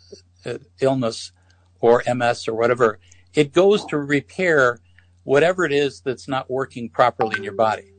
uh, 0.46 0.58
illness 0.80 1.32
or 1.80 2.04
MS 2.08 2.48
or 2.48 2.56
whatever, 2.56 3.00
it 3.34 3.54
goes 3.54 3.86
to 3.86 3.98
repair 3.98 4.80
whatever 5.24 5.66
it 5.66 5.72
is 5.72 6.02
that's 6.02 6.28
not 6.28 6.50
working 6.50 6.90
properly 6.90 7.38
in 7.38 7.44
your 7.44 7.54
body. 7.54 7.92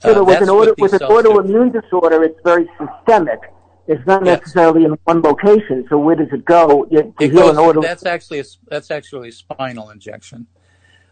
So 0.00 0.20
Uh, 0.20 0.24
with 0.24 0.42
an, 0.42 0.54
what 0.54 0.68
auto, 0.68 0.74
with 0.78 0.92
an 0.92 0.98
cells 1.00 1.22
do. 1.22 1.28
autoimmune 1.30 1.72
disorder, 1.72 2.22
it's 2.22 2.38
very 2.44 2.68
systemic. 2.78 3.40
It's 3.88 4.06
not 4.06 4.22
necessarily 4.22 4.84
in 4.84 4.92
one 5.04 5.22
location. 5.22 5.84
So 5.88 5.98
where 5.98 6.14
does 6.14 6.28
it 6.32 6.44
go? 6.44 6.86
You, 6.90 7.12
to 7.18 7.24
It 7.24 7.32
heal 7.32 7.40
goes, 7.40 7.50
an 7.50 7.58
auto, 7.58 7.82
that's 7.82 8.06
actually 8.06 8.40
a, 8.40 8.44
that's 8.68 8.90
actually 8.90 9.30
a 9.30 9.32
spinal 9.32 9.90
injection. 9.90 10.46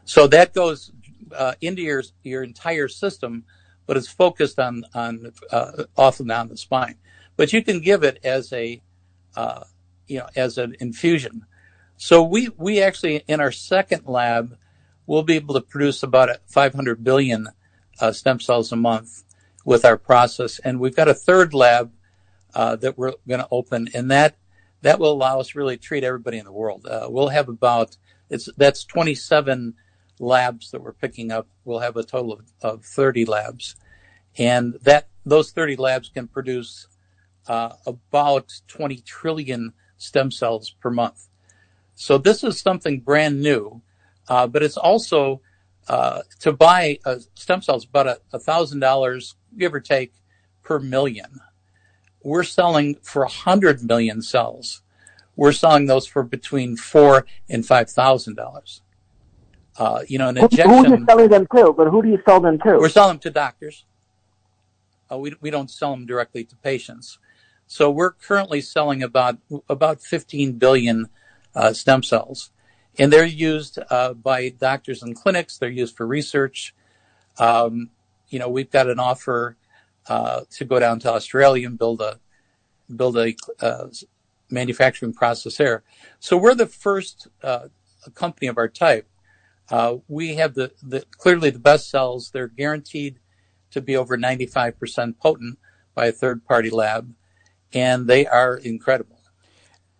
So 0.04 0.26
that 0.28 0.54
goes 0.54 0.90
uh, 0.90 0.92
into 1.60 1.82
your 1.82 2.02
your 2.22 2.42
entire 2.42 2.88
system, 2.88 3.44
but 3.86 3.96
it's 3.96 4.08
focused 4.08 4.58
on 4.58 4.84
on 4.94 5.32
uh, 5.50 5.84
often 5.96 6.30
on 6.30 6.48
the 6.48 6.56
spine. 6.56 6.96
But 7.36 7.52
you 7.52 7.62
can 7.62 7.80
give 7.80 8.04
it 8.04 8.18
as 8.24 8.52
a 8.52 8.82
uh, 9.36 9.64
you 10.06 10.18
know 10.18 10.28
as 10.36 10.58
an 10.58 10.76
infusion. 10.80 11.46
So 11.96 12.22
we 12.22 12.48
we 12.56 12.82
actually 12.82 13.24
in 13.26 13.40
our 13.40 13.52
second 13.52 14.06
lab 14.06 14.56
we'll 15.06 15.24
be 15.24 15.34
able 15.34 15.54
to 15.54 15.60
produce 15.60 16.04
about 16.04 16.28
500 16.46 17.02
billion 17.02 17.48
uh, 18.00 18.12
stem 18.12 18.38
cells 18.38 18.70
a 18.70 18.76
month 18.76 19.24
with 19.64 19.84
our 19.84 19.96
process, 19.96 20.60
and 20.60 20.78
we've 20.78 20.94
got 20.94 21.08
a 21.08 21.14
third 21.14 21.52
lab 21.52 21.92
uh, 22.54 22.76
that 22.76 22.96
we're 22.96 23.14
going 23.26 23.40
to 23.40 23.48
open, 23.50 23.88
and 23.92 24.10
that 24.10 24.36
that 24.82 24.98
will 24.98 25.12
allow 25.12 25.40
us 25.40 25.54
really 25.54 25.76
treat 25.76 26.04
everybody 26.04 26.38
in 26.38 26.44
the 26.44 26.52
world. 26.52 26.86
Uh, 26.86 27.08
we'll 27.10 27.28
have 27.28 27.48
about 27.48 27.96
it's 28.30 28.48
that's 28.56 28.84
27 28.84 29.74
labs 30.20 30.70
that 30.70 30.82
we're 30.82 30.92
picking 30.92 31.32
up. 31.32 31.48
We'll 31.64 31.80
have 31.80 31.96
a 31.96 32.04
total 32.04 32.34
of, 32.34 32.42
of 32.62 32.84
30 32.84 33.24
labs, 33.24 33.74
and 34.38 34.74
that 34.82 35.08
those 35.24 35.50
30 35.50 35.76
labs 35.76 36.08
can 36.08 36.28
produce 36.28 36.86
uh, 37.48 37.74
about 37.86 38.52
20 38.68 38.98
trillion 38.98 39.72
stem 39.96 40.30
cells 40.30 40.70
per 40.70 40.90
month. 40.90 41.26
So 41.94 42.16
this 42.16 42.44
is 42.44 42.60
something 42.60 43.00
brand 43.00 43.42
new, 43.42 43.82
uh, 44.28 44.46
but 44.46 44.62
it's 44.62 44.76
also 44.76 45.40
uh, 45.88 46.22
to 46.38 46.52
buy 46.52 46.98
stem 47.34 47.62
cells 47.62 47.84
about 47.84 48.06
a, 48.06 48.20
a 48.32 48.38
thousand 48.38 48.80
dollars, 48.80 49.34
give 49.58 49.74
or 49.74 49.80
take, 49.80 50.14
per 50.62 50.78
million. 50.78 51.40
We're 52.22 52.44
selling 52.44 52.96
for 53.02 53.22
a 53.22 53.28
hundred 53.28 53.82
million 53.82 54.22
cells. 54.22 54.82
We're 55.36 55.52
selling 55.52 55.86
those 55.86 56.06
for 56.06 56.22
between 56.22 56.76
four 56.76 57.26
and 57.48 57.66
five 57.66 57.90
thousand 57.90 58.36
dollars. 58.36 58.82
Uh, 58.82 58.89
you 60.08 60.18
know, 60.18 60.28
an 60.28 60.36
who, 60.36 60.48
who 60.48 60.84
are 60.84 60.86
you 60.86 61.04
selling 61.06 61.30
them 61.30 61.46
to? 61.54 61.72
But 61.72 61.88
who 61.88 62.02
do 62.02 62.08
you 62.08 62.18
sell 62.24 62.40
them 62.40 62.58
to? 62.60 62.78
We're 62.78 62.88
selling 62.88 63.14
them 63.14 63.18
to 63.20 63.30
doctors. 63.30 63.84
Uh, 65.10 65.18
we 65.18 65.34
we 65.40 65.50
don't 65.50 65.70
sell 65.70 65.90
them 65.92 66.06
directly 66.06 66.44
to 66.44 66.56
patients. 66.56 67.18
So 67.66 67.90
we're 67.90 68.12
currently 68.12 68.60
selling 68.60 69.02
about 69.02 69.38
about 69.68 70.02
15 70.02 70.54
billion 70.54 71.08
uh, 71.54 71.72
stem 71.72 72.02
cells, 72.02 72.50
and 72.98 73.12
they're 73.12 73.24
used 73.24 73.78
uh, 73.90 74.14
by 74.14 74.48
doctors 74.48 75.02
and 75.02 75.14
clinics. 75.14 75.56
They're 75.56 75.70
used 75.70 75.96
for 75.96 76.06
research. 76.06 76.74
Um, 77.38 77.90
you 78.28 78.38
know, 78.38 78.48
we've 78.48 78.70
got 78.70 78.88
an 78.88 78.98
offer 78.98 79.56
uh, 80.08 80.42
to 80.50 80.64
go 80.64 80.78
down 80.80 80.98
to 81.00 81.12
Australia 81.12 81.66
and 81.66 81.78
build 81.78 82.00
a 82.00 82.18
build 82.94 83.16
a 83.16 83.34
uh, 83.60 83.86
manufacturing 84.50 85.12
process 85.12 85.56
there. 85.56 85.82
So 86.18 86.36
we're 86.36 86.54
the 86.54 86.66
first 86.66 87.28
uh, 87.42 87.68
company 88.14 88.48
of 88.48 88.58
our 88.58 88.68
type. 88.68 89.06
Uh, 89.70 89.96
we 90.08 90.34
have 90.34 90.54
the, 90.54 90.72
the 90.82 91.04
clearly 91.12 91.50
the 91.50 91.58
best 91.58 91.90
cells. 91.90 92.30
They're 92.32 92.48
guaranteed 92.48 93.20
to 93.70 93.80
be 93.80 93.96
over 93.96 94.16
95% 94.18 95.18
potent 95.18 95.58
by 95.94 96.06
a 96.06 96.12
third 96.12 96.44
party 96.44 96.70
lab, 96.70 97.14
and 97.72 98.06
they 98.06 98.26
are 98.26 98.56
incredible. 98.56 99.20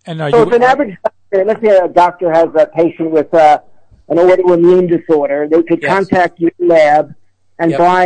And 0.07 0.21
are 0.21 0.31
So 0.31 0.43
if 0.43 0.53
an 0.53 0.63
average 0.63 0.97
doctor, 1.05 1.45
let's 1.45 1.61
say 1.63 1.77
a 1.77 1.89
doctor 1.89 2.33
has 2.33 2.49
a 2.59 2.67
patient 2.67 3.11
with 3.11 3.33
uh, 3.33 3.61
an 4.09 4.17
autoimmune 4.19 4.89
disorder, 4.89 5.47
they 5.49 5.63
could 5.63 5.81
Yes. 5.83 5.91
contact 5.91 6.41
your 6.41 6.51
lab 6.59 7.15
and 7.61 7.71
Yep. 7.73 7.79
buy 7.79 8.05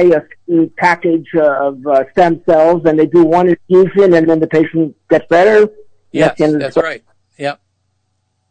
a 0.50 0.66
package 0.77 1.29
of 1.35 1.87
uh, 1.87 2.05
stem 2.12 2.42
cells, 2.44 2.83
and 2.85 2.98
they 2.98 3.07
do 3.07 3.24
one 3.24 3.48
infusion, 3.48 4.12
and 4.14 4.29
then 4.29 4.40
the 4.40 4.48
patient 4.48 4.94
gets 5.09 5.27
better. 5.29 5.68
Yes, 6.12 6.29
That's 6.29 6.38
the 6.38 6.44
end 6.44 6.55
of 6.55 6.59
the 6.61 6.64
that's 6.66 6.77
right. 6.77 7.05
Yep, 7.38 7.61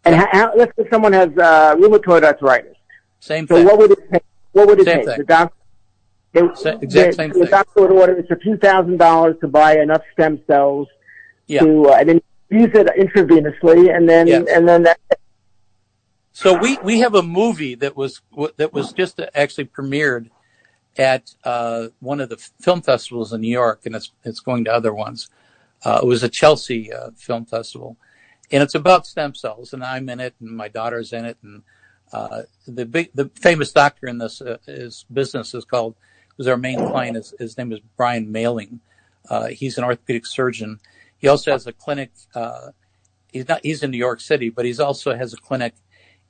And 0.06 0.16
how, 0.16 0.28
how, 0.32 0.54
let's 0.56 0.72
say 0.78 0.86
someone 0.90 1.14
has 1.14 1.30
uh, 1.38 1.76
rheumatoid 1.76 2.24
arthritis. 2.24 2.73
Same 3.24 3.48
So 3.48 3.56
thing. 3.56 3.66
what 3.66 3.78
would 3.80 3.92
it 3.92 4.12
take? 4.12 4.24
What 4.52 4.68
would 4.68 4.80
it 4.80 4.86
Same 4.86 4.98
take? 4.98 5.06
thing. 5.08 5.18
The 5.20 5.24
doctor. 5.24 5.56
They, 6.34 6.42
Sa- 6.56 6.70
exact 6.82 7.16
same 7.16 7.32
thing. 7.32 7.42
The 7.44 7.48
doctor 7.48 7.82
would 7.82 7.92
order 7.92 8.14
it's 8.14 8.32
a 8.32 8.36
$2,000 8.36 9.40
to 9.40 9.48
buy 9.48 9.78
enough 9.78 10.02
stem 10.14 10.42
cells 10.48 10.88
to, 11.62 11.86
uh, 11.90 11.94
and 12.00 12.10
then 12.10 12.22
use 12.50 12.72
it 12.74 12.88
intravenously, 12.88 13.96
and 13.96 14.10
then 14.10 14.28
Yes. 14.28 14.48
and 14.50 14.68
then 14.68 14.84
that, 14.84 15.00
So 16.34 16.58
we, 16.58 16.78
we 16.84 17.00
have 17.00 17.14
a 17.16 17.22
movie 17.22 17.76
that 17.76 17.96
was 17.96 18.22
that 18.58 18.74
was 18.74 18.92
just 18.94 19.20
actually 19.36 19.66
premiered 19.66 20.30
at 20.98 21.34
uh, 21.44 21.88
one 22.00 22.20
of 22.20 22.30
the 22.30 22.38
film 22.62 22.82
festivals 22.82 23.32
in 23.34 23.42
New 23.42 23.52
York, 23.52 23.82
and 23.86 23.96
it's 23.96 24.12
it's 24.24 24.40
going 24.40 24.66
to 24.66 24.74
other 24.74 24.94
ones. 24.94 25.30
Uh, 25.86 26.00
it 26.04 26.06
was 26.06 26.24
a 26.24 26.30
Chelsea 26.30 26.92
uh, 26.92 27.12
film 27.16 27.46
festival, 27.46 27.96
and 28.52 28.64
it's 28.64 28.76
about 28.76 29.06
stem 29.06 29.34
cells, 29.36 29.72
and 29.74 29.84
I'm 29.84 30.10
in 30.10 30.20
it, 30.20 30.34
and 30.40 30.50
my 30.58 30.68
daughter's 30.68 31.14
in 31.14 31.26
it, 31.26 31.38
and 31.44 31.62
the 32.68 32.86
big 32.86 33.12
the 33.14 33.30
famous 33.36 33.72
doctor 33.72 34.08
in 34.08 34.18
this 34.18 34.42
uh, 34.42 34.58
business 35.12 35.54
is 35.54 35.66
called 35.66 35.96
was 36.38 36.48
our 36.48 36.58
main 36.58 36.78
client. 36.88 37.18
His, 37.40 37.58
name 37.58 37.72
is 37.72 37.80
Brian 37.96 38.32
Mailing. 38.32 38.80
Uh, 39.30 39.48
he's 39.48 39.78
an 39.78 39.84
orthopedic 39.84 40.26
surgeon. 40.26 40.80
He 41.18 41.28
also 41.28 41.52
has 41.52 41.68
a 41.68 41.74
clinic. 41.74 42.12
Uh, 42.34 42.72
he's 43.32 43.48
not 43.48 43.62
he's 43.64 43.84
in 43.84 43.92
New 43.92 43.98
York 43.98 44.20
City, 44.20 44.50
but 44.50 44.66
he's 44.66 44.80
also 44.80 45.16
has 45.16 45.34
a 45.34 45.38
clinic 45.38 45.74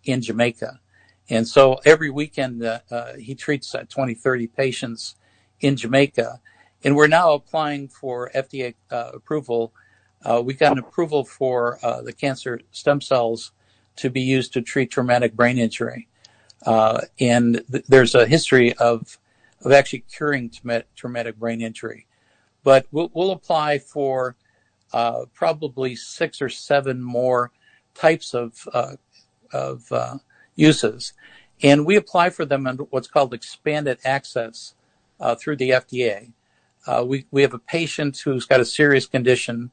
in 0.04 0.22
Jamaica. 0.22 0.80
And 1.30 1.48
so 1.48 1.80
every 1.86 2.10
weekend, 2.10 2.64
uh, 2.64 2.80
uh, 2.92 3.14
he 3.16 3.34
treats 3.34 3.74
uh, 3.74 3.86
20, 3.88 4.14
30 4.14 4.48
patients 4.48 5.16
in 5.62 5.78
Jamaica. 5.78 6.42
And 6.84 6.96
we're 6.96 7.08
now 7.08 7.34
applying 7.34 7.88
for 7.88 8.30
FDA 8.36 8.76
uh, 8.92 9.12
approval. 9.14 9.74
Uh, 10.24 10.42
we 10.44 10.54
got 10.54 10.74
an 10.74 10.80
approval 10.80 11.24
for 11.24 11.80
uh, 11.84 12.02
the 12.02 12.12
cancer 12.12 12.60
stem 12.72 13.00
cells 13.00 13.52
to 13.98 14.10
be 14.10 14.22
used 14.22 14.54
to 14.54 14.62
treat 14.62 14.92
traumatic 14.92 15.36
brain 15.36 15.58
injury. 15.58 16.08
Uh, 16.66 17.02
and 17.20 17.64
th- 17.72 17.86
there's 17.88 18.16
a 18.16 18.26
history 18.26 18.74
of, 18.74 19.18
of 19.62 19.72
actually 19.72 20.06
curing 20.12 20.50
trauma- 20.50 20.84
traumatic 20.96 21.38
brain 21.38 21.62
injury. 21.62 22.08
But 22.64 22.88
we'll, 22.92 23.12
we'll 23.14 23.32
apply 23.32 23.80
for 23.80 24.36
uh, 24.94 25.26
probably 25.34 25.96
six 25.96 26.42
or 26.42 26.50
seven 26.50 27.02
more 27.02 27.52
types 27.96 28.34
of 28.34 28.68
uh, 28.74 28.96
of 29.52 29.92
uh, 29.92 30.18
uses, 30.56 31.14
and 31.62 31.86
we 31.86 31.96
apply 31.96 32.30
for 32.30 32.46
them 32.46 32.66
under 32.66 32.84
what's 32.84 33.08
called 33.08 33.34
expanded 33.34 34.00
access 34.06 34.76
uh, 35.20 35.36
through 35.36 35.58
the 35.58 35.72
FDA. 35.72 36.32
Uh, 36.86 37.04
we 37.06 37.26
we 37.32 37.42
have 37.42 37.54
a 37.54 37.60
patient 37.60 38.18
who's 38.20 38.46
got 38.46 38.60
a 38.60 38.66
serious 38.66 39.06
condition. 39.06 39.72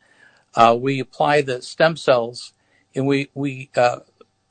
Uh, 0.54 0.76
we 0.78 1.00
apply 1.00 1.42
the 1.42 1.60
stem 1.62 1.96
cells, 1.96 2.52
and 2.94 3.06
we 3.06 3.30
we 3.34 3.70
uh, 3.76 4.00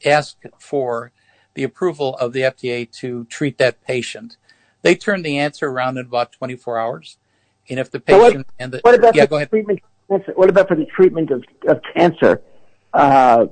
ask 0.05 0.37
for 0.57 1.11
the 1.53 1.63
approval 1.63 2.15
of 2.17 2.33
the 2.33 2.41
FDA 2.41 2.89
to 2.99 3.25
treat 3.25 3.57
that 3.57 3.81
patient. 3.81 4.37
They 4.81 4.95
turn 4.95 5.23
the 5.23 5.37
answer 5.37 5.67
around 5.67 5.97
in 5.97 6.05
about 6.05 6.31
24 6.31 6.77
hours, 6.79 7.17
and 7.69 7.79
if 7.79 7.91
the 7.91 7.99
patient 7.99 8.47
and 8.57 8.71
the 8.71 8.79
What 8.81 8.95
about 8.95 9.15
yeah, 9.15 9.23
for 9.23 9.29
go 9.29 9.35
the 9.35 9.37
ahead. 9.37 9.49
treatment? 9.49 9.79
of 9.81 10.09
cancer? 10.09 10.33
What 10.35 10.49
about 10.49 10.67
for 10.67 10.75
the 10.75 10.85
treatment 10.85 11.31
of, 11.31 11.43
of 11.67 11.81
cancer? 11.93 12.41
Uh, 12.93 13.47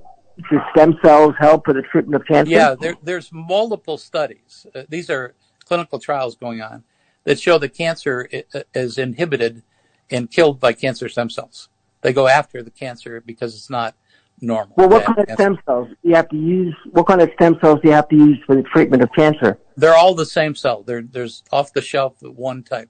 do 0.50 0.60
stem 0.72 0.98
cells 1.04 1.34
help 1.40 1.66
for 1.66 1.74
the 1.74 1.82
treatment 1.82 2.22
of 2.22 2.28
cancer? 2.28 2.52
Yeah, 2.52 2.76
there's 3.02 3.32
multiple 3.32 3.98
studies. 3.98 4.66
Uh, 4.74 4.84
these 4.88 5.10
are 5.10 5.34
clinical 5.66 6.00
trials 6.00 6.36
going 6.36 6.62
on 6.62 6.84
that 7.26 7.40
show 7.40 7.58
that 7.58 7.74
cancer 7.74 8.30
uh, 8.54 8.62
is 8.74 8.98
inhibited 8.98 9.64
and 10.10 10.32
killed 10.32 10.60
by 10.60 10.74
cancer 10.74 11.10
stem 11.10 11.30
cells. 11.30 11.68
They 12.02 12.14
go 12.14 12.28
after 12.28 12.64
the 12.64 12.72
cancer 12.72 13.22
because 13.26 13.56
it's 13.56 13.70
not 13.70 13.96
normal. 14.42 14.74
Well, 14.78 14.90
what 14.90 15.06
kind 15.06 15.20
of 15.20 15.30
stem 15.32 15.60
cells 15.66 15.90
do 15.90 16.10
you 16.10 16.16
have 16.16 16.30
to 16.30 16.38
use? 16.38 16.76
What 16.92 17.08
kind 17.08 17.22
of 17.22 17.32
stem 17.36 17.58
cells 17.62 17.80
do 17.82 17.90
you 17.90 17.94
have 17.94 18.08
to 18.10 18.16
use 18.16 18.38
for 18.46 18.56
the 18.56 18.64
treatment 18.64 19.04
of 19.04 19.12
cancer? 19.14 19.60
they're 19.78 19.96
all 19.96 20.16
the 20.16 20.26
same 20.26 20.56
cell. 20.56 20.82
They're, 20.82 21.04
there's 21.04 21.44
off 21.52 21.72
the 21.72 21.82
shelf 21.82 22.16
one 22.22 22.64
type. 22.64 22.90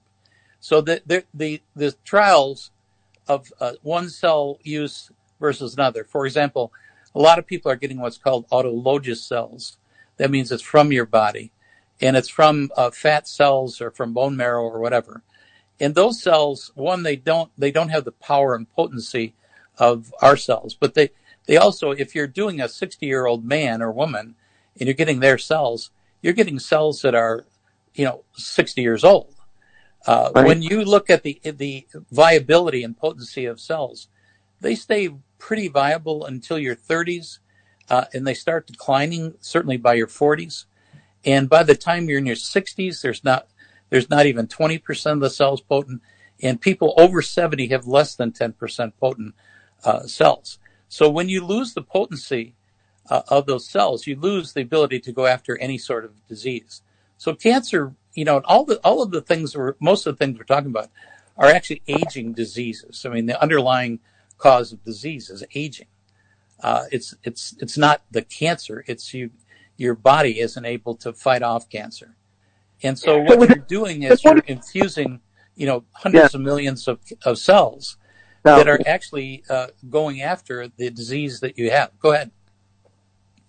So 0.58 0.80
the 0.80 1.02
the 1.06 1.24
the, 1.32 1.62
the 1.76 1.92
trials 2.04 2.72
of 3.28 3.52
uh, 3.60 3.74
one 3.82 4.08
cell 4.08 4.58
use 4.62 5.10
versus 5.38 5.74
another. 5.74 6.02
For 6.02 6.26
example, 6.26 6.72
a 7.14 7.20
lot 7.20 7.38
of 7.38 7.46
people 7.46 7.70
are 7.70 7.76
getting 7.76 8.00
what's 8.00 8.18
called 8.18 8.48
autologous 8.48 9.18
cells. 9.18 9.76
That 10.16 10.30
means 10.32 10.50
it's 10.50 10.62
from 10.62 10.90
your 10.90 11.06
body, 11.06 11.52
and 12.00 12.16
it's 12.16 12.28
from 12.28 12.70
uh, 12.76 12.90
fat 12.90 13.28
cells 13.28 13.80
or 13.80 13.92
from 13.92 14.14
bone 14.14 14.36
marrow 14.36 14.64
or 14.64 14.80
whatever. 14.80 15.22
And 15.78 15.94
those 15.94 16.20
cells, 16.20 16.72
one, 16.74 17.04
they 17.04 17.14
don't 17.14 17.52
they 17.56 17.70
don't 17.70 17.90
have 17.90 18.04
the 18.04 18.12
power 18.12 18.56
and 18.56 18.68
potency 18.68 19.34
of 19.78 20.12
our 20.20 20.36
cells, 20.36 20.74
but 20.74 20.94
they 20.94 21.10
they 21.48 21.56
also, 21.56 21.92
if 21.92 22.14
you're 22.14 22.26
doing 22.26 22.60
a 22.60 22.68
60 22.68 23.06
year 23.06 23.24
old 23.24 23.42
man 23.42 23.80
or 23.80 23.90
woman, 23.90 24.36
and 24.78 24.86
you're 24.86 24.94
getting 24.94 25.20
their 25.20 25.38
cells, 25.38 25.90
you're 26.20 26.34
getting 26.34 26.58
cells 26.58 27.00
that 27.02 27.14
are, 27.14 27.46
you 27.94 28.04
know, 28.04 28.22
60 28.34 28.82
years 28.82 29.02
old. 29.02 29.34
Uh, 30.06 30.30
Right. 30.34 30.46
When 30.46 30.62
you 30.62 30.84
look 30.84 31.08
at 31.08 31.22
the 31.22 31.40
the 31.42 31.86
viability 32.12 32.84
and 32.84 32.96
potency 32.96 33.46
of 33.46 33.60
cells, 33.60 34.08
they 34.60 34.74
stay 34.74 35.08
pretty 35.38 35.68
viable 35.68 36.26
until 36.26 36.58
your 36.58 36.76
30s, 36.76 37.38
uh, 37.88 38.04
and 38.12 38.26
they 38.26 38.34
start 38.34 38.66
declining 38.66 39.34
certainly 39.40 39.78
by 39.78 39.94
your 39.94 40.06
40s. 40.06 40.66
And 41.24 41.48
by 41.48 41.62
the 41.62 41.74
time 41.74 42.08
you're 42.08 42.18
in 42.18 42.26
your 42.26 42.36
60s, 42.36 43.00
there's 43.00 43.24
not 43.24 43.48
there's 43.88 44.10
not 44.10 44.26
even 44.26 44.48
20% 44.48 45.12
of 45.12 45.20
the 45.20 45.30
cells 45.30 45.62
potent, 45.62 46.02
and 46.42 46.60
people 46.60 46.92
over 46.98 47.22
70 47.22 47.68
have 47.68 47.86
less 47.86 48.14
than 48.14 48.32
10% 48.32 48.92
potent 49.00 49.34
uh, 49.82 50.02
cells. 50.06 50.58
So 50.88 51.10
when 51.10 51.28
you 51.28 51.44
lose 51.44 51.74
the 51.74 51.82
potency 51.82 52.54
uh, 53.10 53.22
of 53.28 53.46
those 53.46 53.68
cells, 53.68 54.06
you 54.06 54.16
lose 54.16 54.52
the 54.52 54.62
ability 54.62 55.00
to 55.00 55.12
go 55.12 55.26
after 55.26 55.56
any 55.58 55.78
sort 55.78 56.04
of 56.04 56.26
disease. 56.26 56.82
So 57.18 57.34
cancer, 57.34 57.94
you 58.14 58.24
know, 58.24 58.40
all 58.44 58.64
the 58.64 58.76
all 58.84 59.02
of 59.02 59.10
the 59.10 59.20
things 59.20 59.56
we're 59.56 59.74
most 59.80 60.06
of 60.06 60.16
the 60.16 60.24
things 60.24 60.38
we're 60.38 60.44
talking 60.44 60.70
about 60.70 60.90
are 61.36 61.46
actually 61.46 61.82
aging 61.86 62.32
diseases. 62.32 63.04
I 63.04 63.10
mean, 63.10 63.26
the 63.26 63.40
underlying 63.40 64.00
cause 64.38 64.72
of 64.72 64.84
disease 64.84 65.30
is 65.30 65.44
aging. 65.54 65.88
Uh, 66.62 66.84
it's 66.90 67.14
it's 67.22 67.54
it's 67.60 67.76
not 67.76 68.02
the 68.10 68.22
cancer. 68.22 68.84
It's 68.86 69.12
you. 69.14 69.30
Your 69.76 69.94
body 69.94 70.40
isn't 70.40 70.64
able 70.64 70.96
to 70.96 71.12
fight 71.12 71.42
off 71.42 71.68
cancer, 71.68 72.16
and 72.82 72.98
so 72.98 73.20
what 73.20 73.48
you're 73.48 73.58
doing 73.58 74.02
is 74.02 74.24
you're 74.24 74.38
infusing, 74.38 75.20
you 75.54 75.66
know, 75.66 75.84
hundreds 75.92 76.34
of 76.34 76.40
millions 76.40 76.88
of 76.88 76.98
of 77.24 77.38
cells 77.38 77.96
that 78.44 78.68
are 78.68 78.80
actually 78.86 79.42
uh, 79.50 79.68
going 79.88 80.22
after 80.22 80.68
the 80.76 80.90
disease 80.90 81.40
that 81.40 81.58
you 81.58 81.70
have. 81.70 81.90
Go 82.00 82.12
ahead. 82.12 82.30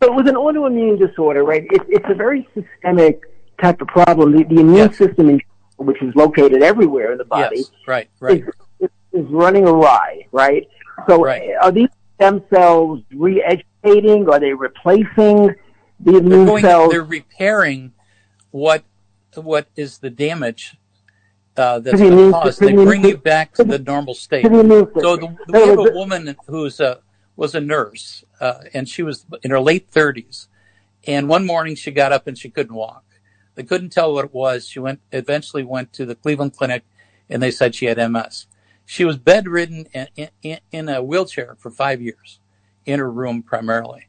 so 0.02 0.12
with 0.14 0.28
an 0.28 0.36
autoimmune 0.36 1.00
disorder, 1.00 1.44
right, 1.44 1.64
it, 1.70 1.82
it's 1.88 2.06
a 2.10 2.16
very 2.16 2.48
systemic 2.54 3.22
type 3.62 3.82
of 3.82 3.88
problem. 3.88 4.36
The, 4.36 4.44
the 4.44 4.62
immune 4.62 4.94
system, 4.94 5.40
which 5.78 6.02
is 6.02 6.14
located 6.16 6.62
everywhere 6.64 7.12
in 7.12 7.18
the 7.18 7.26
body, 7.26 7.58
Yes, 7.58 7.72
right, 7.88 8.10
right. 8.20 8.44
is, 8.80 8.90
running 9.14 9.68
awry, 9.68 10.28
right? 10.32 10.68
So 11.08 11.28
are 11.28 11.72
these 11.72 11.90
stem 12.16 12.44
cells 12.54 13.02
re-educating? 13.14 14.30
Are 14.30 14.40
they 14.40 14.54
replacing 14.54 15.56
the 16.00 16.12
They're 16.12 16.18
immune 16.18 16.62
cells? 16.62 16.92
They're 16.92 17.04
repairing 17.04 17.94
what 18.52 18.84
what 19.36 19.68
is 19.76 20.00
the 20.00 20.10
damage 20.10 20.76
uh, 21.60 21.80
that's 21.80 22.00
To 22.00 22.08
immune 22.08 22.32
caused. 22.32 22.58
system, 22.58 22.76
They 22.78 22.84
bring 22.86 23.04
you 23.04 23.18
back 23.18 23.54
to 23.56 23.64
the 23.64 23.80
normal 23.80 24.14
state. 24.14 24.44
to 24.44 24.50
the. 24.50 24.90
So 25.02 25.18
we 25.48 25.60
have 25.60 25.78
a 25.80 25.92
woman 25.92 26.36
who's 26.48 26.80
a 26.80 27.02
was 27.36 27.54
a 27.56 27.62
nurse, 27.62 28.24
uh, 28.40 28.62
and 28.74 28.88
she 28.88 29.04
was 29.04 29.26
in 29.44 29.52
her 29.52 29.60
late 29.60 29.90
thirties. 29.90 30.48
And 31.06 31.30
one 31.30 31.46
morning 31.46 31.76
she 31.76 31.92
got 31.92 32.12
up 32.12 32.28
and 32.28 32.38
she 32.38 32.50
couldn't 32.50 32.76
walk. 32.76 33.04
They 33.56 33.64
couldn't 33.64 33.90
tell 33.90 34.14
what 34.14 34.26
it 34.26 34.34
was. 34.34 34.68
She 34.68 34.80
went 34.80 35.02
eventually 35.12 35.64
went 35.64 35.92
to 35.94 36.06
the 36.06 36.16
Cleveland 36.16 36.54
Clinic, 36.56 36.84
and 37.30 37.42
they 37.44 37.52
said 37.52 37.76
she 37.76 37.86
had 37.86 37.98
MS. 37.98 38.48
She 38.86 39.06
was 39.06 39.18
bedridden 39.18 39.86
in, 39.94 40.30
in, 40.42 40.60
in 40.72 40.90
a 40.90 41.04
wheelchair 41.04 41.56
for 41.60 41.70
five 41.70 42.02
years, 42.02 42.40
in 42.86 43.00
her 43.00 43.12
room 43.12 43.44
primarily. 43.44 44.08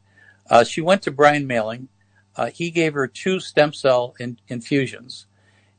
Uh, 0.48 0.64
she 0.64 0.80
went 0.80 1.02
to 1.02 1.10
Brian 1.10 1.46
Mailing. 1.46 1.88
Uh, 2.36 2.46
he 2.46 2.70
gave 2.70 2.94
her 2.94 3.06
two 3.06 3.40
stem 3.40 3.72
cell 3.72 4.14
in, 4.18 4.38
infusions, 4.48 5.26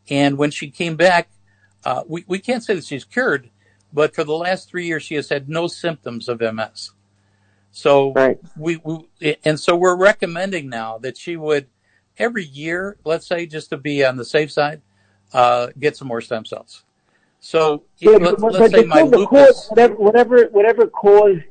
and 0.10 0.38
when 0.38 0.52
she 0.52 0.70
came 0.70 0.96
back, 0.96 1.30
uh, 1.84 2.04
we 2.08 2.24
we 2.28 2.40
can't 2.40 2.64
say 2.64 2.76
that 2.76 2.86
she's 2.86 3.06
cured, 3.06 3.50
but 3.94 4.16
for 4.16 4.24
the 4.24 4.34
last 4.34 4.70
three 4.70 4.86
years 4.86 5.04
she 5.04 5.16
has 5.16 5.30
had 5.30 5.50
no 5.50 5.68
symptoms 5.68 6.30
of 6.30 6.40
MS. 6.42 6.92
So 7.72 8.14
Right. 8.14 8.40
we, 8.58 8.78
we 8.78 9.38
and 9.44 9.60
so 9.60 9.76
we're 9.76 9.96
recommending 9.96 10.70
now 10.70 10.98
that 11.00 11.18
she 11.18 11.38
would 11.38 11.68
every 12.18 12.44
year, 12.46 12.98
let's 13.04 13.28
say, 13.28 13.46
just 13.46 13.70
to 13.70 13.78
be 13.78 14.06
on 14.06 14.18
the 14.18 14.26
safe 14.26 14.52
side, 14.52 14.82
uh, 15.34 15.68
get 15.80 15.96
some 15.96 16.08
more 16.08 16.22
stem 16.22 16.46
cells. 16.46 16.84
So 17.40 17.84
Yeah, 17.98 18.18
let, 18.18 18.40
but, 18.40 18.56
us 18.56 18.58
but 18.60 18.72
say 18.72 18.84
my 18.84 19.02
lupus. 19.02 19.28
cause, 19.30 19.68
whatever, 19.70 19.96
whatever, 19.96 20.44
whatever 20.52 20.88
caused 20.88 21.42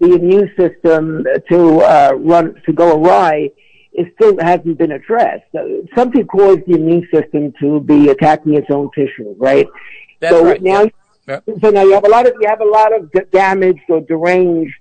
the 0.00 0.14
immune 0.14 0.50
system 0.56 1.24
to 1.50 1.80
uh, 1.80 2.12
run 2.16 2.54
to 2.64 2.72
go 2.72 2.96
awry, 2.96 3.50
it 4.00 4.12
still 4.14 4.36
hasn't 4.40 4.76
been 4.78 4.92
addressed. 4.92 5.44
Uh, 5.54 5.64
Something 5.96 6.26
caused 6.26 6.62
the 6.66 6.74
immune 6.80 7.06
system 7.12 7.52
to 7.60 7.80
be 7.80 8.08
attacking 8.10 8.54
its 8.54 8.68
own 8.70 8.90
tissue, 8.94 9.34
right? 9.38 9.66
So 10.28 10.54
now, 10.60 10.82
yeah. 10.82 10.88
Yeah. 11.28 11.40
so 11.62 11.70
now 11.70 11.82
you 11.82 11.92
have 11.92 12.04
a 12.04 12.08
lot 12.16 12.26
of 12.26 12.32
you 12.40 12.48
have 12.48 12.60
a 12.60 12.70
lot 12.78 12.90
of 12.96 13.10
damaged 13.30 13.82
or 13.88 14.00
deranged 14.00 14.74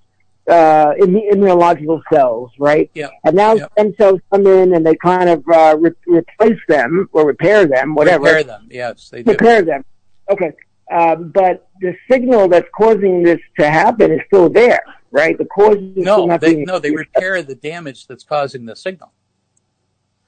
uh, 0.48 0.94
immu- 1.06 1.30
immunological 1.34 2.02
cells, 2.12 2.52
right? 2.58 2.90
Yeah. 2.94 3.10
And 3.26 3.36
now 3.36 3.56
stem 3.74 3.94
cells 4.00 4.22
come 4.32 4.48
in 4.48 4.74
and 4.76 4.86
they 4.86 4.96
kind 4.96 5.30
of 5.30 5.44
uh, 5.52 5.76
replace 5.78 6.60
them 6.70 7.10
or 7.12 7.26
repair 7.28 7.66
them, 7.68 7.96
whatever 7.96 8.24
Repair 8.26 8.44
them. 8.44 8.68
Yes, 8.72 9.10
they 9.10 9.24
do. 9.24 9.32
repair 9.32 9.62
them. 9.62 9.84
Okay. 10.30 10.52
Um, 10.90 11.30
but 11.32 11.68
the 11.82 11.94
signal 12.10 12.48
that's 12.48 12.70
causing 12.76 13.22
this 13.24 13.42
to 13.60 13.70
happen 13.70 14.10
is 14.12 14.22
still 14.28 14.50
there, 14.50 14.80
right? 15.12 15.38
The 15.38 15.46
cause 15.46 15.78
is 15.78 15.98
No, 15.98 16.26
not 16.26 16.42
they 16.42 16.56
being 16.56 16.66
no, 16.66 16.80
they 16.80 16.92
repair 16.92 17.42
the 17.44 17.56
damage 17.56 18.08
that's 18.08 18.24
causing 18.24 18.66
the 18.66 18.76
signal. 18.76 19.12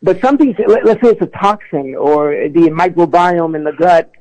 But 0.02 0.22
something, 0.22 0.56
let, 0.68 0.86
let's 0.86 1.02
say 1.02 1.10
it's 1.10 1.22
a 1.22 1.28
toxin 1.28 1.96
or 1.96 2.32
the 2.50 2.70
microbiome 2.70 3.56
in 3.56 3.64
the 3.64 3.74
gut 3.74 4.12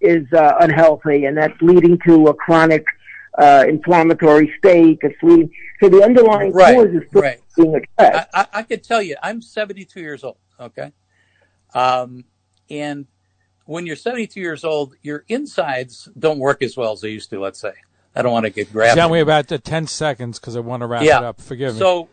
is 0.00 0.26
uh, 0.32 0.54
unhealthy 0.60 1.26
and 1.26 1.36
that's 1.36 1.54
leading 1.60 1.98
to 2.06 2.26
a 2.26 2.34
chronic 2.34 2.84
uh, 3.38 3.64
inflammatory 3.68 4.52
state. 4.58 4.98
It's 5.02 5.14
leading, 5.22 5.50
so 5.80 5.88
the 5.88 6.02
underlying 6.02 6.52
Right, 6.52 6.76
cause 6.76 6.88
is 6.88 7.02
still 7.08 7.22
right. 7.22 7.40
being 7.56 7.74
addressed. 7.76 8.28
I, 8.34 8.40
I, 8.40 8.46
I 8.52 8.62
could 8.64 8.82
tell 8.82 9.00
you, 9.00 9.16
I'm 9.22 9.40
72 9.40 10.00
years 10.00 10.24
old. 10.24 10.38
Okay, 10.60 10.92
um, 11.72 12.24
and 12.68 13.06
when 13.64 13.86
you're 13.86 13.94
72 13.94 14.40
years 14.40 14.64
old, 14.64 14.94
your 15.02 15.24
insides 15.28 16.08
don't 16.18 16.40
work 16.40 16.62
as 16.62 16.76
well 16.76 16.92
as 16.92 17.00
they 17.00 17.10
used 17.10 17.30
to. 17.30 17.40
Let's 17.40 17.60
say 17.60 17.74
I 18.14 18.22
don't 18.22 18.32
want 18.32 18.44
to 18.44 18.50
get 18.50 18.72
graphic. 18.72 18.96
John, 18.96 19.10
we 19.10 19.18
have 19.18 19.28
about 19.28 19.50
uh, 19.52 19.58
10 19.58 19.86
seconds 19.86 20.38
because 20.38 20.56
I 20.56 20.60
want 20.60 20.80
to 20.82 20.86
wrap 20.86 21.02
Yeah. 21.02 21.18
it 21.18 21.24
up. 21.24 21.40
Forgive 21.40 21.74
me. 21.74 21.78
So 21.78 22.08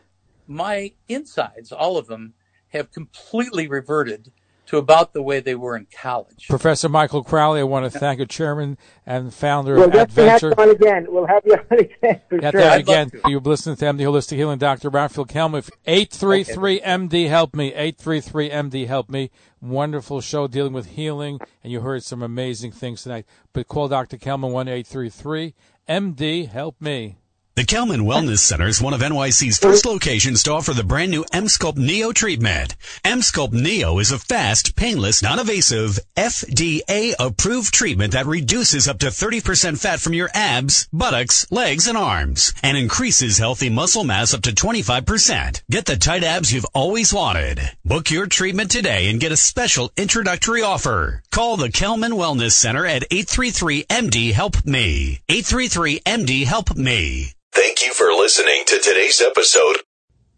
my 0.48 0.92
insides, 1.08 1.72
all 1.72 1.98
of 1.98 2.08
them, 2.08 2.34
have 2.70 2.92
completely 2.92 3.68
reverted 3.68 4.32
to 4.68 4.78
about 4.78 5.14
the 5.14 5.22
way 5.22 5.40
they 5.40 5.54
were 5.54 5.78
in 5.78 5.86
college. 5.96 6.48
Professor 6.50 6.90
Michael 6.90 7.24
Crowley, 7.24 7.60
I 7.60 7.64
want 7.64 7.92
to 7.92 8.00
thank 8.00 8.20
you, 8.20 8.26
chairman 8.26 8.80
and 9.06 9.32
founder 9.32 9.76
we'll 9.76 9.86
of 9.86 9.92
definitely 9.94 10.26
have 10.32 10.42
you 10.42 10.52
on 10.58 10.70
again. 10.72 11.06
We'll 11.08 11.28
have 11.28 11.44
you 11.46 11.54
on 11.54 11.80
again 11.80 12.22
for 12.28 12.38
Got 12.40 12.52
sure. 12.54 12.62
that 12.62 12.72
I'd 12.74 12.80
again. 12.82 13.10
to. 13.12 13.22
You're 13.28 13.42
listening 13.42 13.76
to 13.76 13.86
MD 13.86 14.00
Holistic 14.00 14.38
Healing, 14.38 14.58
Dr. 14.58 14.90
Raphael 14.90 15.26
Kellman. 15.26 15.64
833 15.86 16.80
MD 16.82 17.30
Help 17.30 17.56
Me. 17.56 17.68
833 17.76 18.50
MD 18.50 18.88
Help 18.88 19.08
Me. 19.10 19.30
Wonderful 19.62 20.20
show 20.22 20.48
dealing 20.48 20.74
with 20.74 20.88
healing, 20.88 21.40
and 21.64 21.72
you 21.72 21.82
heard 21.82 22.04
some 22.04 22.24
amazing 22.24 22.72
things 22.72 23.04
tonight. 23.04 23.26
But 23.54 23.68
call 23.68 23.88
Dr. 23.88 24.18
Kellman 24.18 24.52
1 24.52 24.68
833 24.68 25.54
MD 25.88 26.48
Help 26.48 26.82
Me. 26.82 27.18
The 27.56 27.64
Kellman 27.64 28.02
Wellness 28.02 28.40
Center 28.40 28.68
is 28.68 28.82
one 28.82 28.94
of 28.94 29.00
NYC's 29.00 29.60
first 29.60 29.86
locations 29.86 30.44
to 30.44 30.52
offer 30.52 30.74
the 30.74 30.84
brand 30.84 31.10
new 31.10 31.24
Emsculpt 31.32 31.78
Neo 31.78 32.12
treatment. 32.12 32.76
Emsculpt 33.06 33.54
Neo 33.54 34.00
is 34.00 34.12
a 34.12 34.20
fast, 34.20 34.76
painless, 34.76 35.24
non-invasive, 35.24 35.98
FDA-approved 36.18 37.74
treatment 37.74 38.12
that 38.12 38.26
reduces 38.26 38.90
up 38.90 39.00
to 39.00 39.06
30% 39.06 39.80
fat 39.80 40.02
from 40.02 40.12
your 40.12 40.30
abs, 40.34 40.90
buttocks, 40.92 41.50
legs, 41.50 41.88
and 41.88 41.98
arms, 41.98 42.54
and 42.62 42.78
increases 42.78 43.38
healthy 43.38 43.70
muscle 43.70 44.04
mass 44.04 44.34
up 44.34 44.42
to 44.42 44.52
25%. 44.52 45.62
Get 45.72 45.86
the 45.86 45.96
tight 45.96 46.26
abs 46.26 46.52
you've 46.52 46.66
always 46.74 47.14
wanted. 47.14 47.62
Book 47.86 48.12
your 48.12 48.28
treatment 48.28 48.70
today 48.70 49.10
and 49.10 49.22
get 49.22 49.32
a 49.32 49.38
special 49.38 49.94
introductory 49.96 50.62
offer. 50.62 51.24
Call 51.32 51.56
the 51.56 51.72
Kellman 51.72 52.16
Wellness 52.16 52.52
Center 52.52 52.86
at 52.86 53.10
833-MD-HELP-ME. 53.10 55.22
833-MD-HELP-ME. 55.30 57.32
Thank 57.56 57.86
you 57.86 57.94
for 57.94 58.08
listening 58.08 58.64
to 58.68 58.80
today's 58.80 59.22
episode 59.22 59.78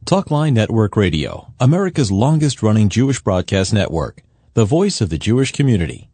Talkline 0.06 0.53
Network 0.53 0.95
Radio, 0.95 1.51
America's 1.60 2.12
longest 2.12 2.62
running 2.62 2.89
Jewish 2.89 3.19
broadcast 3.23 3.73
network, 3.73 4.21
the 4.53 4.65
voice 4.65 5.01
of 5.01 5.10
the 5.10 5.17
Jewish 5.17 5.51
community. 5.51 6.07